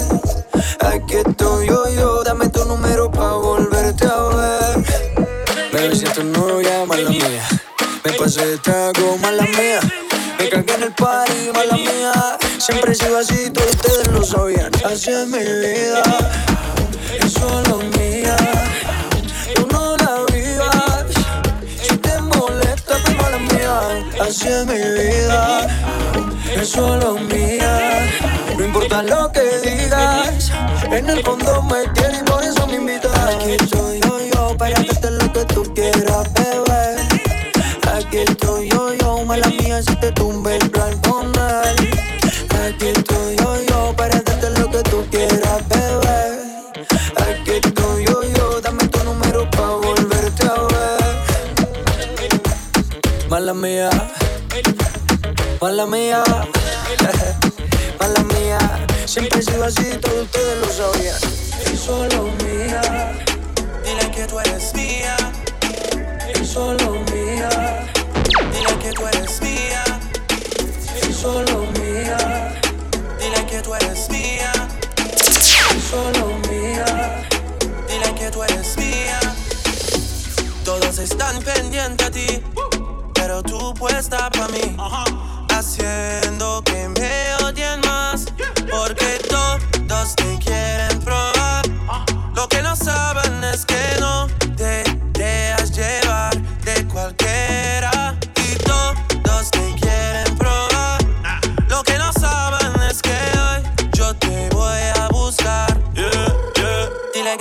Aquí 0.81 1.17
estoy 1.17 1.69
yo, 1.69 1.89
yo, 1.89 2.25
dame 2.25 2.49
tu 2.49 2.65
número 2.65 3.11
pa' 3.11 3.35
volverte 3.35 4.07
a 4.07 4.23
ver. 4.23 4.85
Baby, 5.73 5.97
si 5.97 6.05
tu 6.07 6.25
novia, 6.25 6.85
mala 6.87 7.09
mía. 7.09 7.54
Pasé 8.25 8.47
de 8.47 8.57
trago, 8.57 9.19
mala 9.19 9.43
mía. 9.43 9.81
Me 10.39 10.49
cagué 10.49 10.75
en 10.77 10.83
el 10.85 10.93
party, 10.95 11.51
mala 11.53 11.75
mía. 11.75 12.39
Siempre 12.57 12.93
he 12.93 12.95
sido 12.95 13.19
así, 13.19 13.51
todos 13.51 13.69
ustedes 13.75 14.09
lo 14.09 14.25
sabían. 14.25 14.71
Así 14.83 15.11
es 15.11 15.27
mi 15.27 15.41
vida, 15.41 16.03
es 17.21 17.33
solo 17.35 17.81
mía. 17.99 18.35
Tú 19.55 19.69
no 19.71 19.95
la 19.99 20.25
vivas. 20.33 21.05
Si 21.83 21.99
te 21.99 22.19
molesta, 22.23 22.97
pues 23.05 23.15
mala 23.19 23.37
mía. 23.37 23.81
Así 24.19 24.49
es 24.49 24.65
mi 24.65 24.73
vida, 24.73 25.67
es 26.57 26.67
solo 26.67 27.19
mía. 27.19 28.09
No 28.57 28.65
importa 28.65 29.03
lo 29.03 29.31
que 29.33 29.43
digas, 29.69 30.51
en 30.91 31.11
el 31.11 31.23
fondo 31.23 31.63
me 31.65 31.93
quieres 31.93 32.21
y 32.23 32.25
por 32.25 32.43
eso 32.43 32.67
me 32.69 32.77
invitas. 32.77 33.13
Aquí 33.19 33.55
yo, 33.71 33.95
yo, 34.33 34.57
para 34.57 34.81
lo 34.81 35.31
que 35.31 35.45
tú 35.45 35.75
quieras. 35.75 36.44
Aquí 38.15 38.23
estoy 38.31 38.69
yo, 38.69 38.95
yo, 38.95 39.25
mala 39.25 39.49
mía, 39.49 39.83
si 39.83 39.97
te 39.97 40.13
tumbe 40.13 40.57
el 40.57 40.69
blanco 40.69 41.25
mal. 41.35 41.75
Aquí 42.65 42.87
estoy 42.87 43.35
yo, 43.39 43.61
yo, 43.65 43.93
para 43.97 44.21
darte 44.21 44.51
lo 44.51 44.71
que 44.71 44.83
tú 44.85 45.05
quieras, 45.11 45.69
beber. 45.69 46.39
Aquí 47.17 47.51
estoy 47.61 48.07
yo, 48.07 48.23
yo, 48.23 48.61
dame 48.61 48.87
tu 48.87 49.03
número 49.03 49.51
pa' 49.51 49.71
volverte 49.83 50.47
a 50.47 50.55
ver. 50.63 51.17
Mala 53.29 53.53
mía, 53.53 53.91
mala 55.61 55.85
mía, 55.85 56.23
mala 57.99 58.21
mía. 58.21 58.87
Siempre 59.07 59.41
he 59.41 59.43
sido 59.43 59.65
así, 59.65 59.91
todos 60.01 60.23
ustedes 60.23 60.59
lo 60.61 60.69
sabían. 60.69 61.19
Solo 61.77 62.31
mía, 62.45 62.81
dile 63.85 64.09
que 64.13 64.25
tú 64.29 64.39
eres 64.39 64.73
mía. 64.73 65.17
Solo 66.45 66.84
eres 69.09 69.41
mía. 69.41 69.85
Solo 71.21 71.67
mía. 71.79 72.61
Dile 73.19 73.47
que 73.47 73.61
tú 73.61 73.75
eres 73.75 74.09
mía. 74.11 74.53
Solo 75.91 76.39
mía. 76.51 77.27
Dile 77.89 78.15
que 78.15 78.31
tú 78.31 78.43
eres 78.43 78.77
mía. 78.77 79.21
Todos 80.65 80.99
están 80.99 81.41
pendientes 81.43 82.07
a 82.07 82.11
ti, 82.11 82.43
pero 83.15 83.43
tú 83.43 83.75
puesta 83.75 84.31
para 84.31 84.49
mí. 84.49 84.77
Haciendo 85.51 86.63
que 86.65 86.89
me 86.89 87.35
odien 87.45 87.81
más, 87.83 88.27
porque 88.71 89.19
todos 89.29 90.17
te 90.17 90.39
quieren 90.39 90.99
probar. 91.01 91.65
Ah. 91.89 92.05
Lo 92.35 92.49
que 92.49 92.61
no 92.63 92.75
saben 92.75 93.45
es 93.45 93.65
que 93.65 94.01
no. 94.01 94.04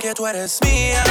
que 0.04 0.12
tú 0.12 0.26
eres 0.26 0.58
mía. 0.62 1.02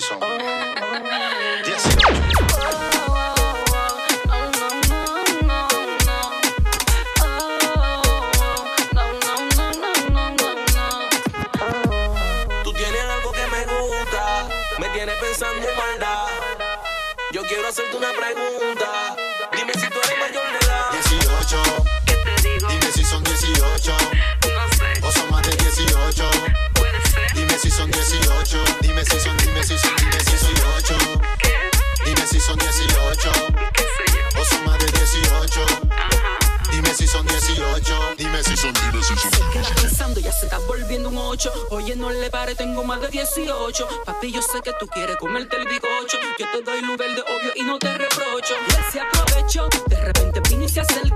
season. 0.00 0.25
de 43.00 43.08
18. 43.08 43.88
Papi, 44.04 44.32
yo 44.32 44.40
sé 44.42 44.60
que 44.62 44.72
tú 44.78 44.86
quieres 44.86 45.16
comerte 45.16 45.56
el 45.56 45.64
bigocho. 45.64 46.18
Yo 46.38 46.46
te 46.52 46.62
doy 46.62 46.80
luz 46.82 46.96
verde, 46.96 47.22
obvio, 47.22 47.52
y 47.54 47.62
no 47.62 47.78
te 47.78 47.92
reprocho. 47.96 48.54
Y 48.68 48.74
él 48.74 48.84
se 48.92 49.00
aprovechó, 49.00 49.68
de 49.86 49.96
repente 49.96 50.40
vino 50.48 50.64
y 50.64 50.68
se 50.68 50.80
acercó 50.80 51.15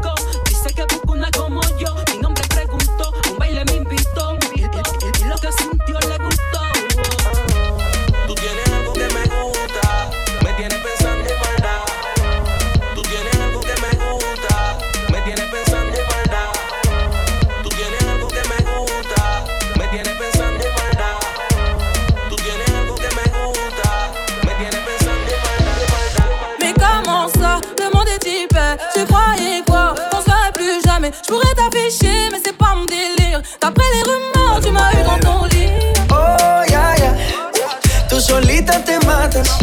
gatas. 39.31 39.59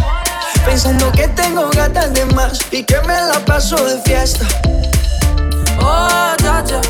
Pensando 0.65 1.11
que 1.11 1.27
tengo 1.29 1.69
gatas 1.69 2.13
de 2.13 2.25
más 2.25 2.59
y 2.71 2.83
que 2.83 2.99
me 3.01 3.13
la 3.13 3.39
paso 3.45 3.75
de 3.75 4.01
fiesta. 4.01 4.45
Oh, 5.79 6.35
ya, 6.43 6.63
ya. 6.65 6.81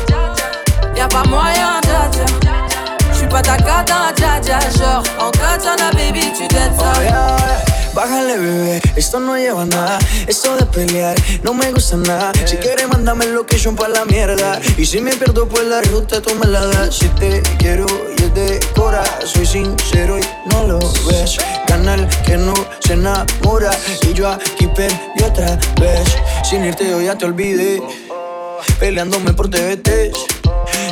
Y'a 0.94 1.08
pas 1.08 1.26
moyen, 1.28 1.80
ya, 1.86 2.10
ya. 2.10 2.26
J'suis 3.12 3.28
pas 3.28 3.42
ta 3.42 3.56
gata, 3.56 4.12
ya, 4.16 4.40
ya. 4.40 4.58
Genre, 4.70 5.02
en 5.20 5.30
katana, 5.30 5.90
baby, 5.92 6.32
tu 6.36 6.46
t'aides 6.48 6.72
ça. 6.78 6.92
Oh, 6.96 7.02
yeah, 7.02 7.36
yeah. 7.36 7.78
Bájale, 7.94 8.38
bebé, 8.38 8.80
esto 8.94 9.18
no 9.18 9.36
lleva 9.36 9.62
a 9.62 9.66
nada. 9.66 9.98
Esto 10.28 10.56
de 10.56 10.66
pelear 10.66 11.16
no 11.42 11.52
me 11.52 11.72
gusta 11.72 11.96
nada. 11.96 12.32
Si 12.46 12.54
eh. 12.54 12.60
quieres, 12.60 12.88
mándame 12.88 13.24
el 13.24 13.34
location 13.34 13.74
pa' 13.74 13.88
la 13.88 14.04
mierda. 14.04 14.60
Y 14.76 14.86
si 14.86 15.00
me 15.00 15.12
pierdo 15.16 15.48
por 15.48 15.64
la 15.64 15.80
ruta, 15.82 16.20
tú 16.20 16.32
me 16.36 16.46
la 16.46 16.64
das. 16.66 16.94
Si 16.94 17.08
te 17.08 17.42
quiero, 17.58 17.86
yo 18.18 18.32
te 18.32 18.60
cora, 18.76 19.02
soy 19.24 19.46
sincero 19.46 20.07
se 22.80 22.94
enamora 22.94 23.70
Y 24.02 24.12
yo 24.14 24.28
aquí 24.28 24.66
perdí 24.68 25.22
otra 25.24 25.58
vez. 25.80 26.08
Sin 26.42 26.64
irte 26.64 26.88
yo 26.88 27.00
ya 27.00 27.16
te 27.16 27.24
olvidé 27.26 27.82
Peleándome 28.78 29.32
por 29.32 29.48
TVT 29.48 30.12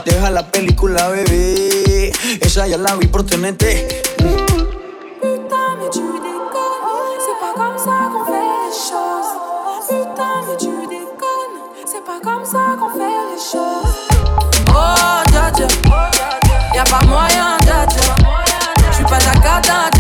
Deja 0.05 0.31
la 0.31 0.47
película, 0.51 1.09
bebé. 1.09 2.13
Esa 2.41 2.67
ya 2.67 2.77
la 2.79 2.95
vi 2.97 3.07
por 3.07 3.25
TNT 3.25 3.65
Putain 4.19 5.77
mais 5.79 5.91
tu 5.91 6.01
déconnes 6.01 7.19
C'est 7.25 7.39
pas 7.41 7.55
comme 7.55 7.79
ça 7.79 8.09
qu'on 8.13 8.25
fait 8.25 8.51
les 8.63 8.73
choses 8.73 9.33
Putain 9.89 10.35
mais 10.49 10.57
tu 10.59 10.71
déconnes 10.89 11.57
C'est 11.87 12.05
pas 12.05 12.21
comme 12.23 12.45
ça 12.45 12.77
qu'on 12.79 12.91
fait 12.91 13.19
les 13.31 13.41
choses 13.41 13.95
Oh 14.71 15.23
dja 15.31 15.51
dja 15.57 15.67
Y'a. 16.75 16.85
Pas 16.85 17.03
moyen 17.07 17.57
dja 17.65 17.87
dja 17.87 18.15
J'suis 18.93 19.05
pas 19.05 19.19
ta 19.19 19.96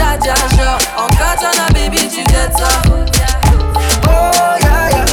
Oh, 4.08 4.56
ya, 4.60 4.88
ya. 4.90 5.04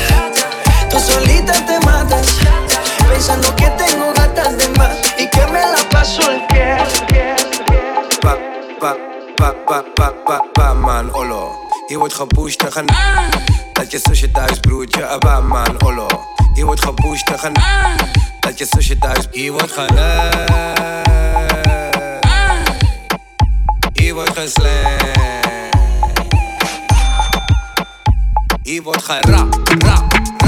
Tú 0.89 0.99
solita 0.99 1.53
te 1.65 1.79
matas. 1.85 2.37
Pensando 3.09 3.55
que 3.55 3.69
tengo 3.71 4.13
gatas 4.13 4.57
de 4.57 4.67
más. 4.77 4.95
Y 5.17 5.27
que 5.27 5.45
me 5.47 5.61
la 5.61 5.89
paso 5.89 6.21
el 6.31 6.45
que. 6.47 6.77
Pa, 8.21 8.37
pa, 8.79 8.95
pa, 9.37 9.53
pa, 9.65 9.83
pa, 9.95 10.13
pa, 10.25 10.41
pa, 10.53 10.73
man, 10.73 11.09
olo. 11.13 11.51
Je 11.87 11.97
wordt 11.97 12.13
gepusht 12.13 12.59
tegen 12.59 12.85
Dat 13.73 13.91
je 13.91 13.99
zusje 14.03 14.31
thuis 14.31 14.59
broertje, 14.59 15.05
ah, 15.05 15.19
ba, 15.19 15.39
man, 15.39 15.83
olo. 15.83 16.07
Je 16.53 16.65
wordt 16.65 16.83
gepusht 16.85 17.25
tegen 17.25 17.53
Dat 18.39 18.57
je 18.57 18.65
zusje 18.69 18.97
thuis 18.97 19.27
Hier 19.31 19.51
wordt 19.51 19.71
geneigd 19.71 20.51
Hier 23.93 24.13
wordt 24.13 24.37
geslecht 24.37 25.12
y 28.65 28.79
votre 28.79 29.07
rap, 29.07 29.47
rap, 29.83 30.42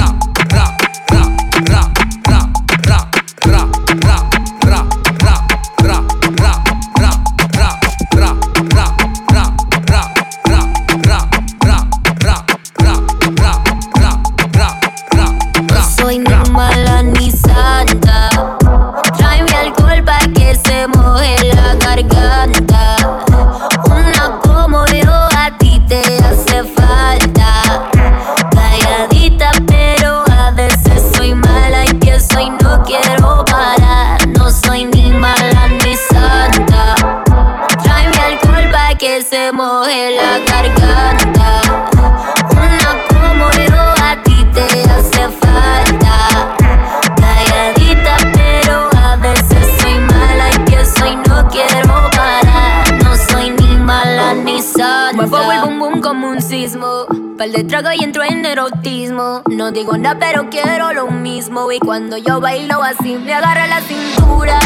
sismo. 56.55 57.05
Pal 57.37 57.51
de 57.51 57.65
trago 57.65 57.89
y 57.91 58.01
entro 58.01 58.23
en 58.23 58.45
erotismo. 58.45 59.41
No 59.51 59.71
digo 59.71 59.97
nada, 59.97 60.17
pero 60.19 60.49
quiero 60.49 60.93
lo 60.93 61.07
mismo. 61.07 61.69
Y 61.71 61.79
cuando 61.79 62.15
yo 62.15 62.39
bailo 62.39 62.81
así, 62.81 63.17
me 63.17 63.33
agarra 63.33 63.67
la 63.67 63.81
cintura. 63.81 64.59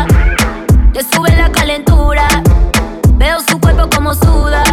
Le 0.94 1.04
sube 1.04 1.36
la 1.36 1.52
calentura. 1.52 2.28
Veo 3.14 3.40
su 3.40 3.60
cuerpo 3.60 3.90
como 3.96 4.14
suda. 4.14 4.64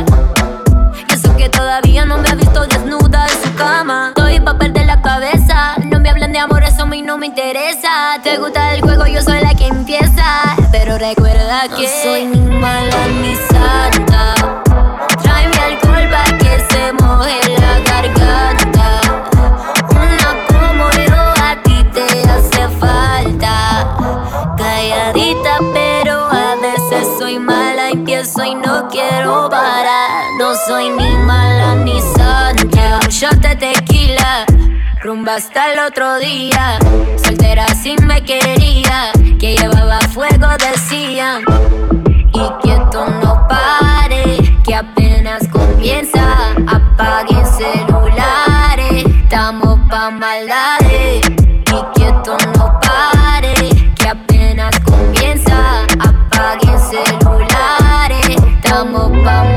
Y 1.08 1.12
eso 1.14 1.34
que 1.36 1.48
todavía 1.48 2.04
no 2.04 2.18
me 2.18 2.28
ha 2.28 2.34
visto 2.34 2.66
desnuda 2.66 3.26
en 3.26 3.42
su 3.42 3.54
cama. 3.56 4.08
Estoy 4.08 4.40
pa' 4.40 4.58
perder 4.58 4.84
la 4.84 5.00
cabeza. 5.00 5.76
No 5.86 6.00
me 6.00 6.10
hablan 6.10 6.32
de 6.32 6.38
amor, 6.38 6.64
eso 6.64 6.82
a 6.82 6.86
mí 6.86 7.00
no 7.00 7.16
me 7.16 7.26
interesa. 7.26 8.20
Te 8.22 8.36
gusta 8.36 8.74
el 8.74 8.82
juego, 8.82 9.06
yo 9.06 9.22
soy 9.22 9.40
la 9.40 9.54
que 9.54 9.68
empieza. 9.68 10.54
Pero 10.70 10.98
recuerda 10.98 11.62
que 11.74 11.88
soy 12.02 12.26
ni 12.26 12.40
mala 12.40 13.06
ni 13.22 13.34
santa. 13.36 14.65
Se 16.76 16.92
moje 16.92 17.40
la 17.58 17.80
garganta. 17.90 19.00
Una 19.88 20.30
como 20.46 20.90
yo 21.08 21.22
a 21.42 21.56
ti 21.62 21.82
te 21.94 22.06
hace 22.28 22.68
falta. 22.78 23.96
Calladita, 24.58 25.56
pero 25.72 26.26
a 26.30 26.56
veces 26.60 27.08
soy 27.18 27.38
mala. 27.38 27.88
Empiezo 27.88 28.44
y 28.44 28.54
no 28.56 28.88
quiero 28.88 29.48
parar. 29.48 30.24
No 30.38 30.54
soy 30.66 30.90
ni 30.90 31.16
mala 31.16 31.76
ni 31.76 31.98
santa. 31.98 33.00
Un 33.02 33.08
shot 33.08 33.36
de 33.36 33.56
tequila. 33.56 34.44
Rumba 35.02 35.36
hasta 35.36 35.72
el 35.72 35.78
otro 35.78 36.18
día. 36.18 36.78
Soltera 37.24 37.68
si 37.68 37.96
me 38.02 38.22
quería. 38.22 39.12
Que 39.40 39.56
llevaba 39.56 40.00
fuego, 40.12 40.48
decían. 40.58 41.42
Y 42.34 42.44
que 42.62 42.74
esto 42.74 43.06
no 43.22 43.46
pare. 43.48 43.85
Comienza. 45.76 46.54
Apaguen 46.66 47.44
celulares. 47.44 49.04
Estamos 49.22 49.78
pa' 49.90 50.10
maldades. 50.10 51.20
Y 51.28 51.78
que 51.94 52.08
esto 52.08 52.38
no 52.56 52.80
pare. 52.80 53.54
Que 53.94 54.08
apenas 54.08 54.80
comienza. 54.80 55.84
Apaguen 56.00 56.78
celulares. 56.80 58.36
Estamos 58.54 59.10
pa' 59.22 59.44
maldades. 59.44 59.55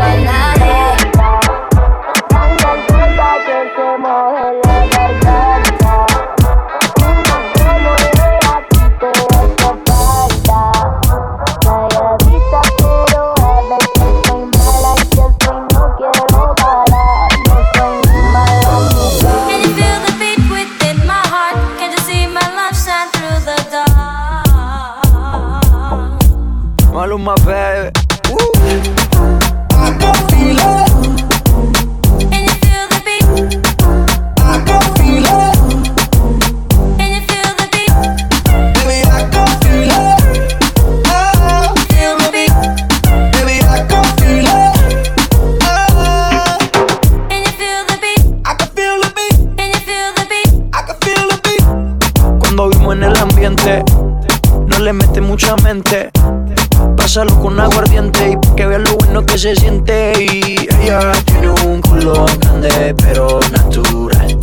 Con 57.28 57.60
aguardiente 57.60 58.32
y 58.32 58.56
que 58.56 58.66
veas 58.66 58.82
lo 58.82 58.96
bueno 58.96 59.26
que 59.26 59.38
se 59.38 59.54
siente. 59.54 60.14
Y 60.18 60.70
ella 60.82 61.12
tiene 61.26 61.50
un 61.66 61.82
culo 61.82 62.26
grande, 62.40 62.96
pero 62.96 63.42
natural. 63.52 64.40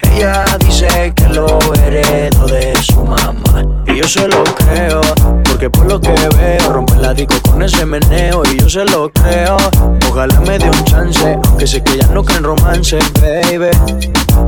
Ella 0.00 0.44
dice 0.58 1.14
que 1.16 1.26
lo 1.28 1.58
heredó 1.72 2.46
de 2.48 2.76
su 2.82 3.02
mamá. 3.02 3.64
Y 3.86 3.96
yo 3.96 4.06
se 4.06 4.28
lo 4.28 4.44
creo, 4.44 5.00
porque 5.56 5.70
por 5.70 5.90
lo 5.90 5.98
que 5.98 6.10
veo, 6.10 6.70
rompe 6.70 6.96
la 6.96 7.14
disco 7.14 7.34
con 7.50 7.62
ese 7.62 7.86
meneo. 7.86 8.42
Y 8.52 8.58
yo 8.58 8.68
se 8.68 8.84
lo 8.84 9.08
creo, 9.08 9.56
ojalá 10.10 10.38
me 10.40 10.58
dé 10.58 10.68
un 10.68 10.84
chance. 10.84 11.38
Aunque 11.46 11.66
sé 11.66 11.82
que 11.82 11.96
ya 11.96 12.06
no 12.08 12.22
creen 12.22 12.44
romance, 12.44 12.98
baby. 13.22 13.70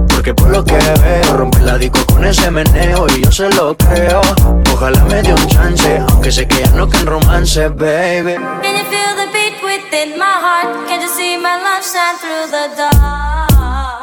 Porque 0.06 0.34
por 0.34 0.50
lo 0.50 0.62
que 0.62 0.74
veo, 0.76 1.36
rompe 1.38 1.60
la 1.60 1.78
disco 1.78 2.00
con 2.12 2.26
ese 2.26 2.50
meneo. 2.50 3.06
Y 3.16 3.22
yo 3.22 3.32
se 3.32 3.48
lo 3.48 3.74
creo, 3.74 4.20
ojalá 4.74 5.02
me 5.04 5.22
dé 5.22 5.32
un 5.32 5.46
chance. 5.46 5.98
Aunque 6.10 6.30
sé 6.30 6.46
que 6.46 6.60
ya 6.60 6.70
no 6.72 6.86
creen 6.86 7.06
romance, 7.06 7.70
baby. 7.70 8.34
Can 8.62 8.76
you 8.76 8.84
feel 8.90 9.16
the 9.16 9.32
beat 9.32 9.62
within 9.64 10.18
my 10.18 10.26
heart? 10.26 10.86
Can 10.88 11.00
you 11.00 11.08
see 11.08 11.38
my 11.38 11.56
love 11.56 11.82
shine 11.82 12.18
through 12.18 12.50
the 12.50 12.76
dark? 12.76 13.97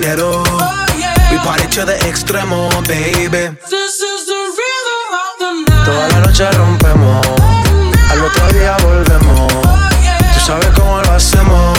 Dinero. 0.00 0.42
We 1.30 1.36
party 1.38 1.66
to 1.76 1.84
the 1.84 1.96
extremo, 2.08 2.70
baby. 2.86 3.54
This 3.68 4.00
is 4.00 4.26
the 4.26 4.40
rhythm 4.58 5.02
of 5.22 5.32
the 5.38 5.50
night. 5.70 5.84
Toda 5.84 6.08
la 6.08 6.20
noche 6.20 6.50
rompemos. 6.52 7.26
Al 8.10 8.24
otro 8.24 8.46
día 8.52 8.76
volvemos. 8.82 9.52
Tú 10.34 10.40
sabes 10.40 10.68
cómo 10.70 11.00
lo 11.02 11.12
hacemos, 11.12 11.78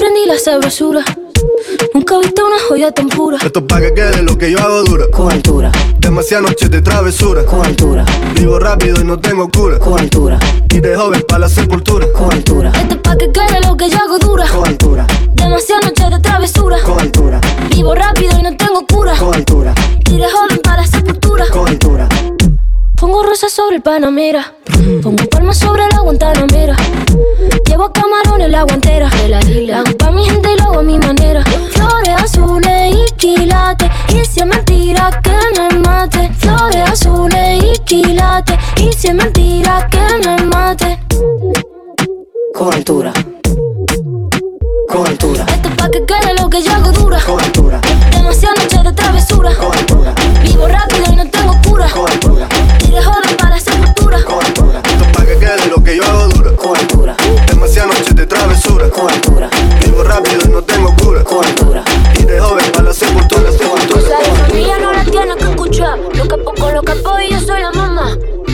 Aprendí 0.00 0.24
la 0.26 0.38
sabrosura. 0.38 1.04
Nunca 1.92 2.14
he 2.14 2.20
visto 2.20 2.46
una 2.46 2.58
joya 2.66 2.90
tan 2.90 3.08
pura. 3.08 3.36
Esto 3.44 3.58
es 3.58 3.64
pa' 3.66 3.80
que 3.80 3.92
quede 3.92 4.22
lo 4.22 4.38
que 4.38 4.50
yo 4.50 4.58
hago 4.58 4.82
dura. 4.82 5.04
Con 5.12 5.30
altura. 5.30 5.70
Demasiadas 5.98 6.48
noches 6.48 6.70
de 6.70 6.80
travesura. 6.80 7.44
Con 7.44 7.66
altura. 7.66 8.06
Vivo 8.34 8.58
rápido 8.58 8.98
y 8.98 9.04
no 9.04 9.18
tengo 9.20 9.50
cura. 9.50 9.78
Con 9.78 10.00
altura. 10.00 10.38
Y 10.70 10.80
de 10.80 10.96
joven 10.96 11.22
pa' 11.28 11.38
la 11.38 11.50
sepultura. 11.50 12.06
Con 12.14 12.32
altura. 12.32 12.72
Esto 12.74 12.94
es 12.94 13.00
pa' 13.02 13.16
que 13.18 13.30
quede 13.30 13.60
lo 13.60 13.76
que 13.76 13.90
yo 13.90 13.98
hago 13.98 14.18
dura. 14.18 14.46
Con 14.48 14.66
altura. 14.66 15.06
Demasiadas 15.34 15.84
noches 15.84 16.10
de 16.10 16.18
travesura. 16.20 16.78
Con 16.82 16.98
altura. 16.98 17.38
Vivo 17.68 17.94
rápido 17.94 18.38
y 18.38 18.42
no 18.42 18.56
tengo 18.56 18.86
cura. 18.86 19.14
Con 19.18 19.34
altura. 19.34 19.74
Y 20.10 20.16
de 20.16 20.30
joven 20.30 20.60
para 20.62 20.80
la 20.80 20.86
sepultura. 20.86 21.44
Con 21.52 21.68
altura. 21.68 22.08
Pongo 22.96 23.22
rosas 23.22 23.52
sobre 23.52 23.76
el 23.76 23.82
Panamera. 23.82 24.54
Pongo 25.02 25.24
palmas 25.30 25.58
sobre 25.58 25.86
la 25.88 26.00
Guantanamera. 26.00 26.74
Llevo 27.66 27.92
camarones 27.92 28.46
en 28.46 28.52
la 28.52 28.62
guantera. 28.62 29.10
La 29.28 29.80
hago 29.80 29.96
pa' 29.98 30.10
mi 30.10 30.24
gente 30.24 30.48
y 30.52 30.58
lo 30.58 30.64
hago 30.64 30.78
a 30.78 30.82
mi 30.82 30.98
manera. 30.98 31.44
Flores 31.70 32.14
azules 32.22 32.94
y 32.94 33.14
quilates. 33.16 33.90
Y 34.08 34.24
si 34.24 34.40
es 34.40 34.46
mentira 34.46 35.20
que 35.22 35.36
me 35.58 35.78
mate. 35.80 36.30
Flores 36.38 36.90
azules 36.90 37.62
y 37.62 37.78
quilates. 37.80 38.56
Y 38.76 38.92
si 38.92 39.08
es 39.08 39.14
mentira 39.14 39.86
que 39.90 40.26
me 40.26 40.44
mate. 40.46 40.98
Con 42.54 42.72
altura. 42.72 43.12
Con 44.88 45.06
altura. 45.06 45.44
Esto 45.46 45.68
es 45.68 45.74
pa' 45.74 45.90
que 45.90 46.04
quede 46.06 46.34
lo 46.40 46.48
que 46.48 46.62
yo 46.62 46.72
hago 46.72 46.90
dura. 46.92 47.20
Con 47.26 47.38
altura. 47.38 47.80
Demasiadas 48.12 48.58
noches 48.64 48.84
de 48.84 48.92
travesura. 48.92 49.54
Con 49.56 49.69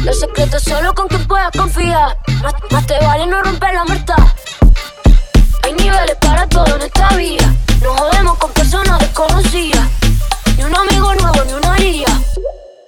Los 0.06 0.20
secretos 0.20 0.62
solo 0.62 0.94
con 0.94 1.08
quien 1.08 1.26
puedas 1.26 1.50
confiar. 1.50 2.16
Más, 2.40 2.54
más 2.70 2.86
te 2.86 2.96
vale 3.04 3.26
no 3.26 3.42
romper 3.42 3.74
la 3.74 3.84
muerta. 3.84 4.14
Hay 5.64 5.72
niveles 5.72 6.14
para 6.20 6.46
todo 6.46 6.76
en 6.76 6.82
esta 6.82 7.08
vida. 7.16 7.52
No 7.82 7.92
jodemos 7.92 8.38
con 8.38 8.52
personas 8.52 9.00
desconocidas. 9.00 9.84
Ni 10.56 10.62
un 10.62 10.76
amigo 10.76 11.12
nuevo, 11.16 11.44
ni 11.44 11.52
una 11.54 11.74
haría. 11.74 12.06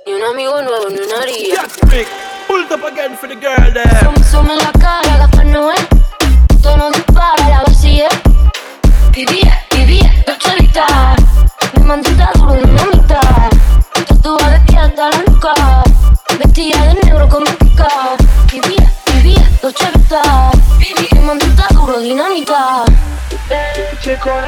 Ni 0.06 0.12
un 0.12 0.22
amigo 0.22 0.62
nuevo, 0.62 0.90
ni 0.90 0.98
una 0.98 1.16
haría. 1.20 1.64
Pulled 2.46 2.70
up 2.70 2.84
again 2.84 3.16
for 3.16 3.28
the 3.28 3.34
girl 3.34 3.72
there. 3.72 4.22
Zoom 4.30 4.48
en 4.48 4.58
la 4.58 4.70
cara, 4.78 5.16
gafas 5.16 5.44
no 5.46 5.72
es. 5.72 5.88
Tono 6.62 6.88
dispara, 6.92 7.48
la 7.48 7.62
vacía. 7.66 8.08
Vivía, 9.10 9.66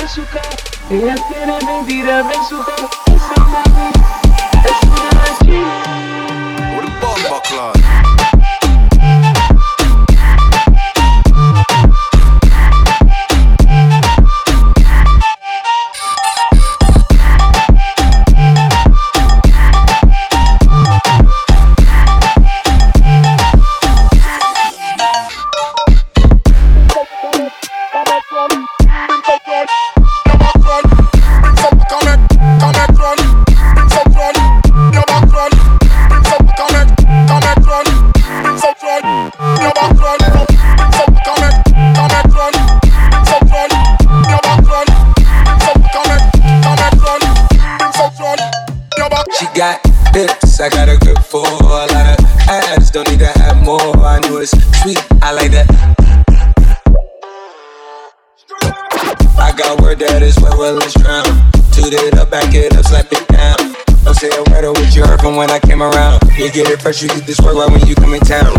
azúcar, 0.04 0.42
ella 0.90 1.14
tiene 1.28 1.58
mentira 1.64 2.22
cara. 2.22 4.19
Sweet, 54.90 55.22
I 55.22 55.32
like 55.32 55.50
that. 55.52 55.66
I 59.38 59.52
got 59.56 59.80
word 59.80 59.98
that 60.00 60.22
it's 60.22 60.40
wet, 60.40 60.56
well, 60.58 60.74
let's 60.74 60.94
drown. 60.94 61.24
Toot 61.72 61.94
it 61.94 62.18
up, 62.18 62.30
back 62.30 62.54
it 62.54 62.76
up, 62.76 62.84
slap 62.84 63.06
it 63.12 63.26
down. 63.28 63.56
Don't 64.04 64.14
say 64.14 64.28
a 64.28 64.42
word 64.50 64.64
of 64.64 64.76
what 64.76 64.94
you 64.94 65.04
heard 65.04 65.20
from 65.20 65.36
when 65.36 65.50
I 65.50 65.58
came 65.58 65.82
around. 65.82 66.22
You 66.36 66.50
get 66.50 66.68
it 66.68 66.80
fresh, 66.80 67.02
you 67.02 67.08
get 67.08 67.26
this 67.26 67.40
work 67.40 67.56
right 67.56 67.70
when 67.70 67.86
you 67.86 67.94
come 67.94 68.14
in 68.14 68.20
town. 68.20 68.54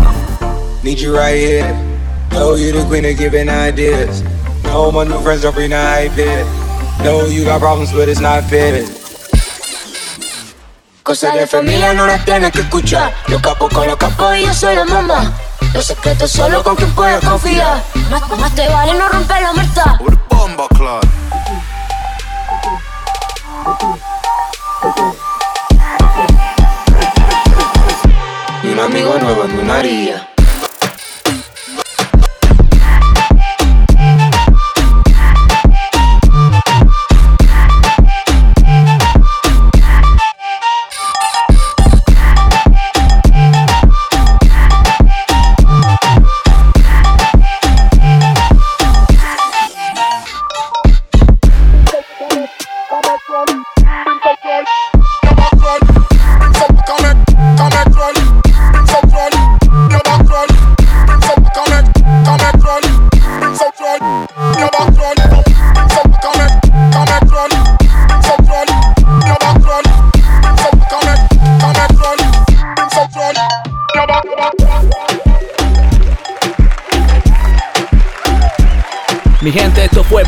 Need 0.82 1.00
you 1.00 1.14
right 1.16 1.36
here. 1.36 1.66
Know 2.32 2.54
you 2.54 2.72
the 2.72 2.84
queen 2.86 3.04
of 3.04 3.16
giving 3.16 3.48
ideas. 3.48 4.22
No, 4.64 4.90
my 4.90 5.04
new 5.04 5.20
friends 5.20 5.42
don't 5.42 5.54
bring 5.54 5.70
the 5.70 5.76
hype 5.76 6.12
here. 6.12 6.44
No, 7.04 7.26
you 7.26 7.44
got 7.44 7.60
problems, 7.60 7.92
but 7.92 8.08
it's 8.08 8.20
not 8.20 8.44
fair. 8.44 8.84
Cosas 11.02 11.34
de 11.34 11.46
familia 11.46 11.92
no 11.94 12.06
las 12.06 12.24
tienes 12.24 12.52
que 12.52 12.60
escuchar. 12.60 13.12
Los 13.28 13.42
capos 13.42 13.72
con 13.72 13.86
los 13.86 13.96
capos 13.96 14.36
y 14.36 14.46
yo 14.46 14.54
soy 14.54 14.76
la 14.76 14.84
mamá. 14.84 15.34
Los 15.74 15.86
secretos 15.86 16.30
solo 16.30 16.62
con 16.62 16.76
quien 16.76 16.92
puedes 16.94 17.24
confiar. 17.24 17.82
Más, 18.10 18.38
más 18.38 18.54
te 18.54 18.68
vale 18.68 18.94
no 18.94 19.08
romper 19.08 19.42
la 19.42 19.52
muerta. 19.52 19.98
Bomba. 20.28 20.68
Y 28.62 28.68
un 28.68 28.78
amigo 28.78 29.18
nuevo 29.18 29.44
en 29.44 29.56
mi 29.56 29.62
María. 29.62 30.31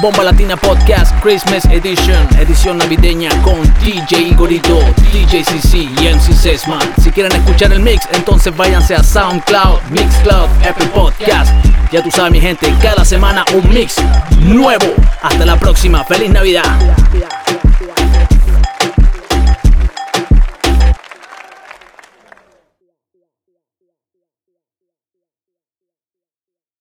Bomba 0.04 0.22
Latina 0.22 0.54
Podcast 0.54 1.18
Christmas 1.22 1.64
Edition, 1.64 2.28
edición 2.38 2.76
navideña 2.76 3.30
con 3.40 3.62
DJ 3.82 4.20
Igorito, 4.20 4.78
DJ 5.14 5.42
CC 5.42 5.78
y 5.78 6.08
MC 6.08 6.34
Sesman. 6.34 6.92
Si 7.02 7.10
quieren 7.10 7.32
escuchar 7.32 7.72
el 7.72 7.80
mix, 7.80 8.06
entonces 8.12 8.54
váyanse 8.54 8.94
a 8.94 9.02
SoundCloud, 9.02 9.80
Mixcloud, 9.88 10.50
Apple 10.68 10.88
Podcast. 10.88 11.50
Ya 11.90 12.02
tú 12.02 12.10
sabes, 12.10 12.32
mi 12.32 12.40
gente, 12.42 12.70
cada 12.82 13.02
semana 13.02 13.46
un 13.54 13.66
mix 13.72 13.96
nuevo. 14.40 14.92
Hasta 15.22 15.46
la 15.46 15.58
próxima, 15.58 16.04
feliz 16.04 16.28
Navidad. 16.28 17.03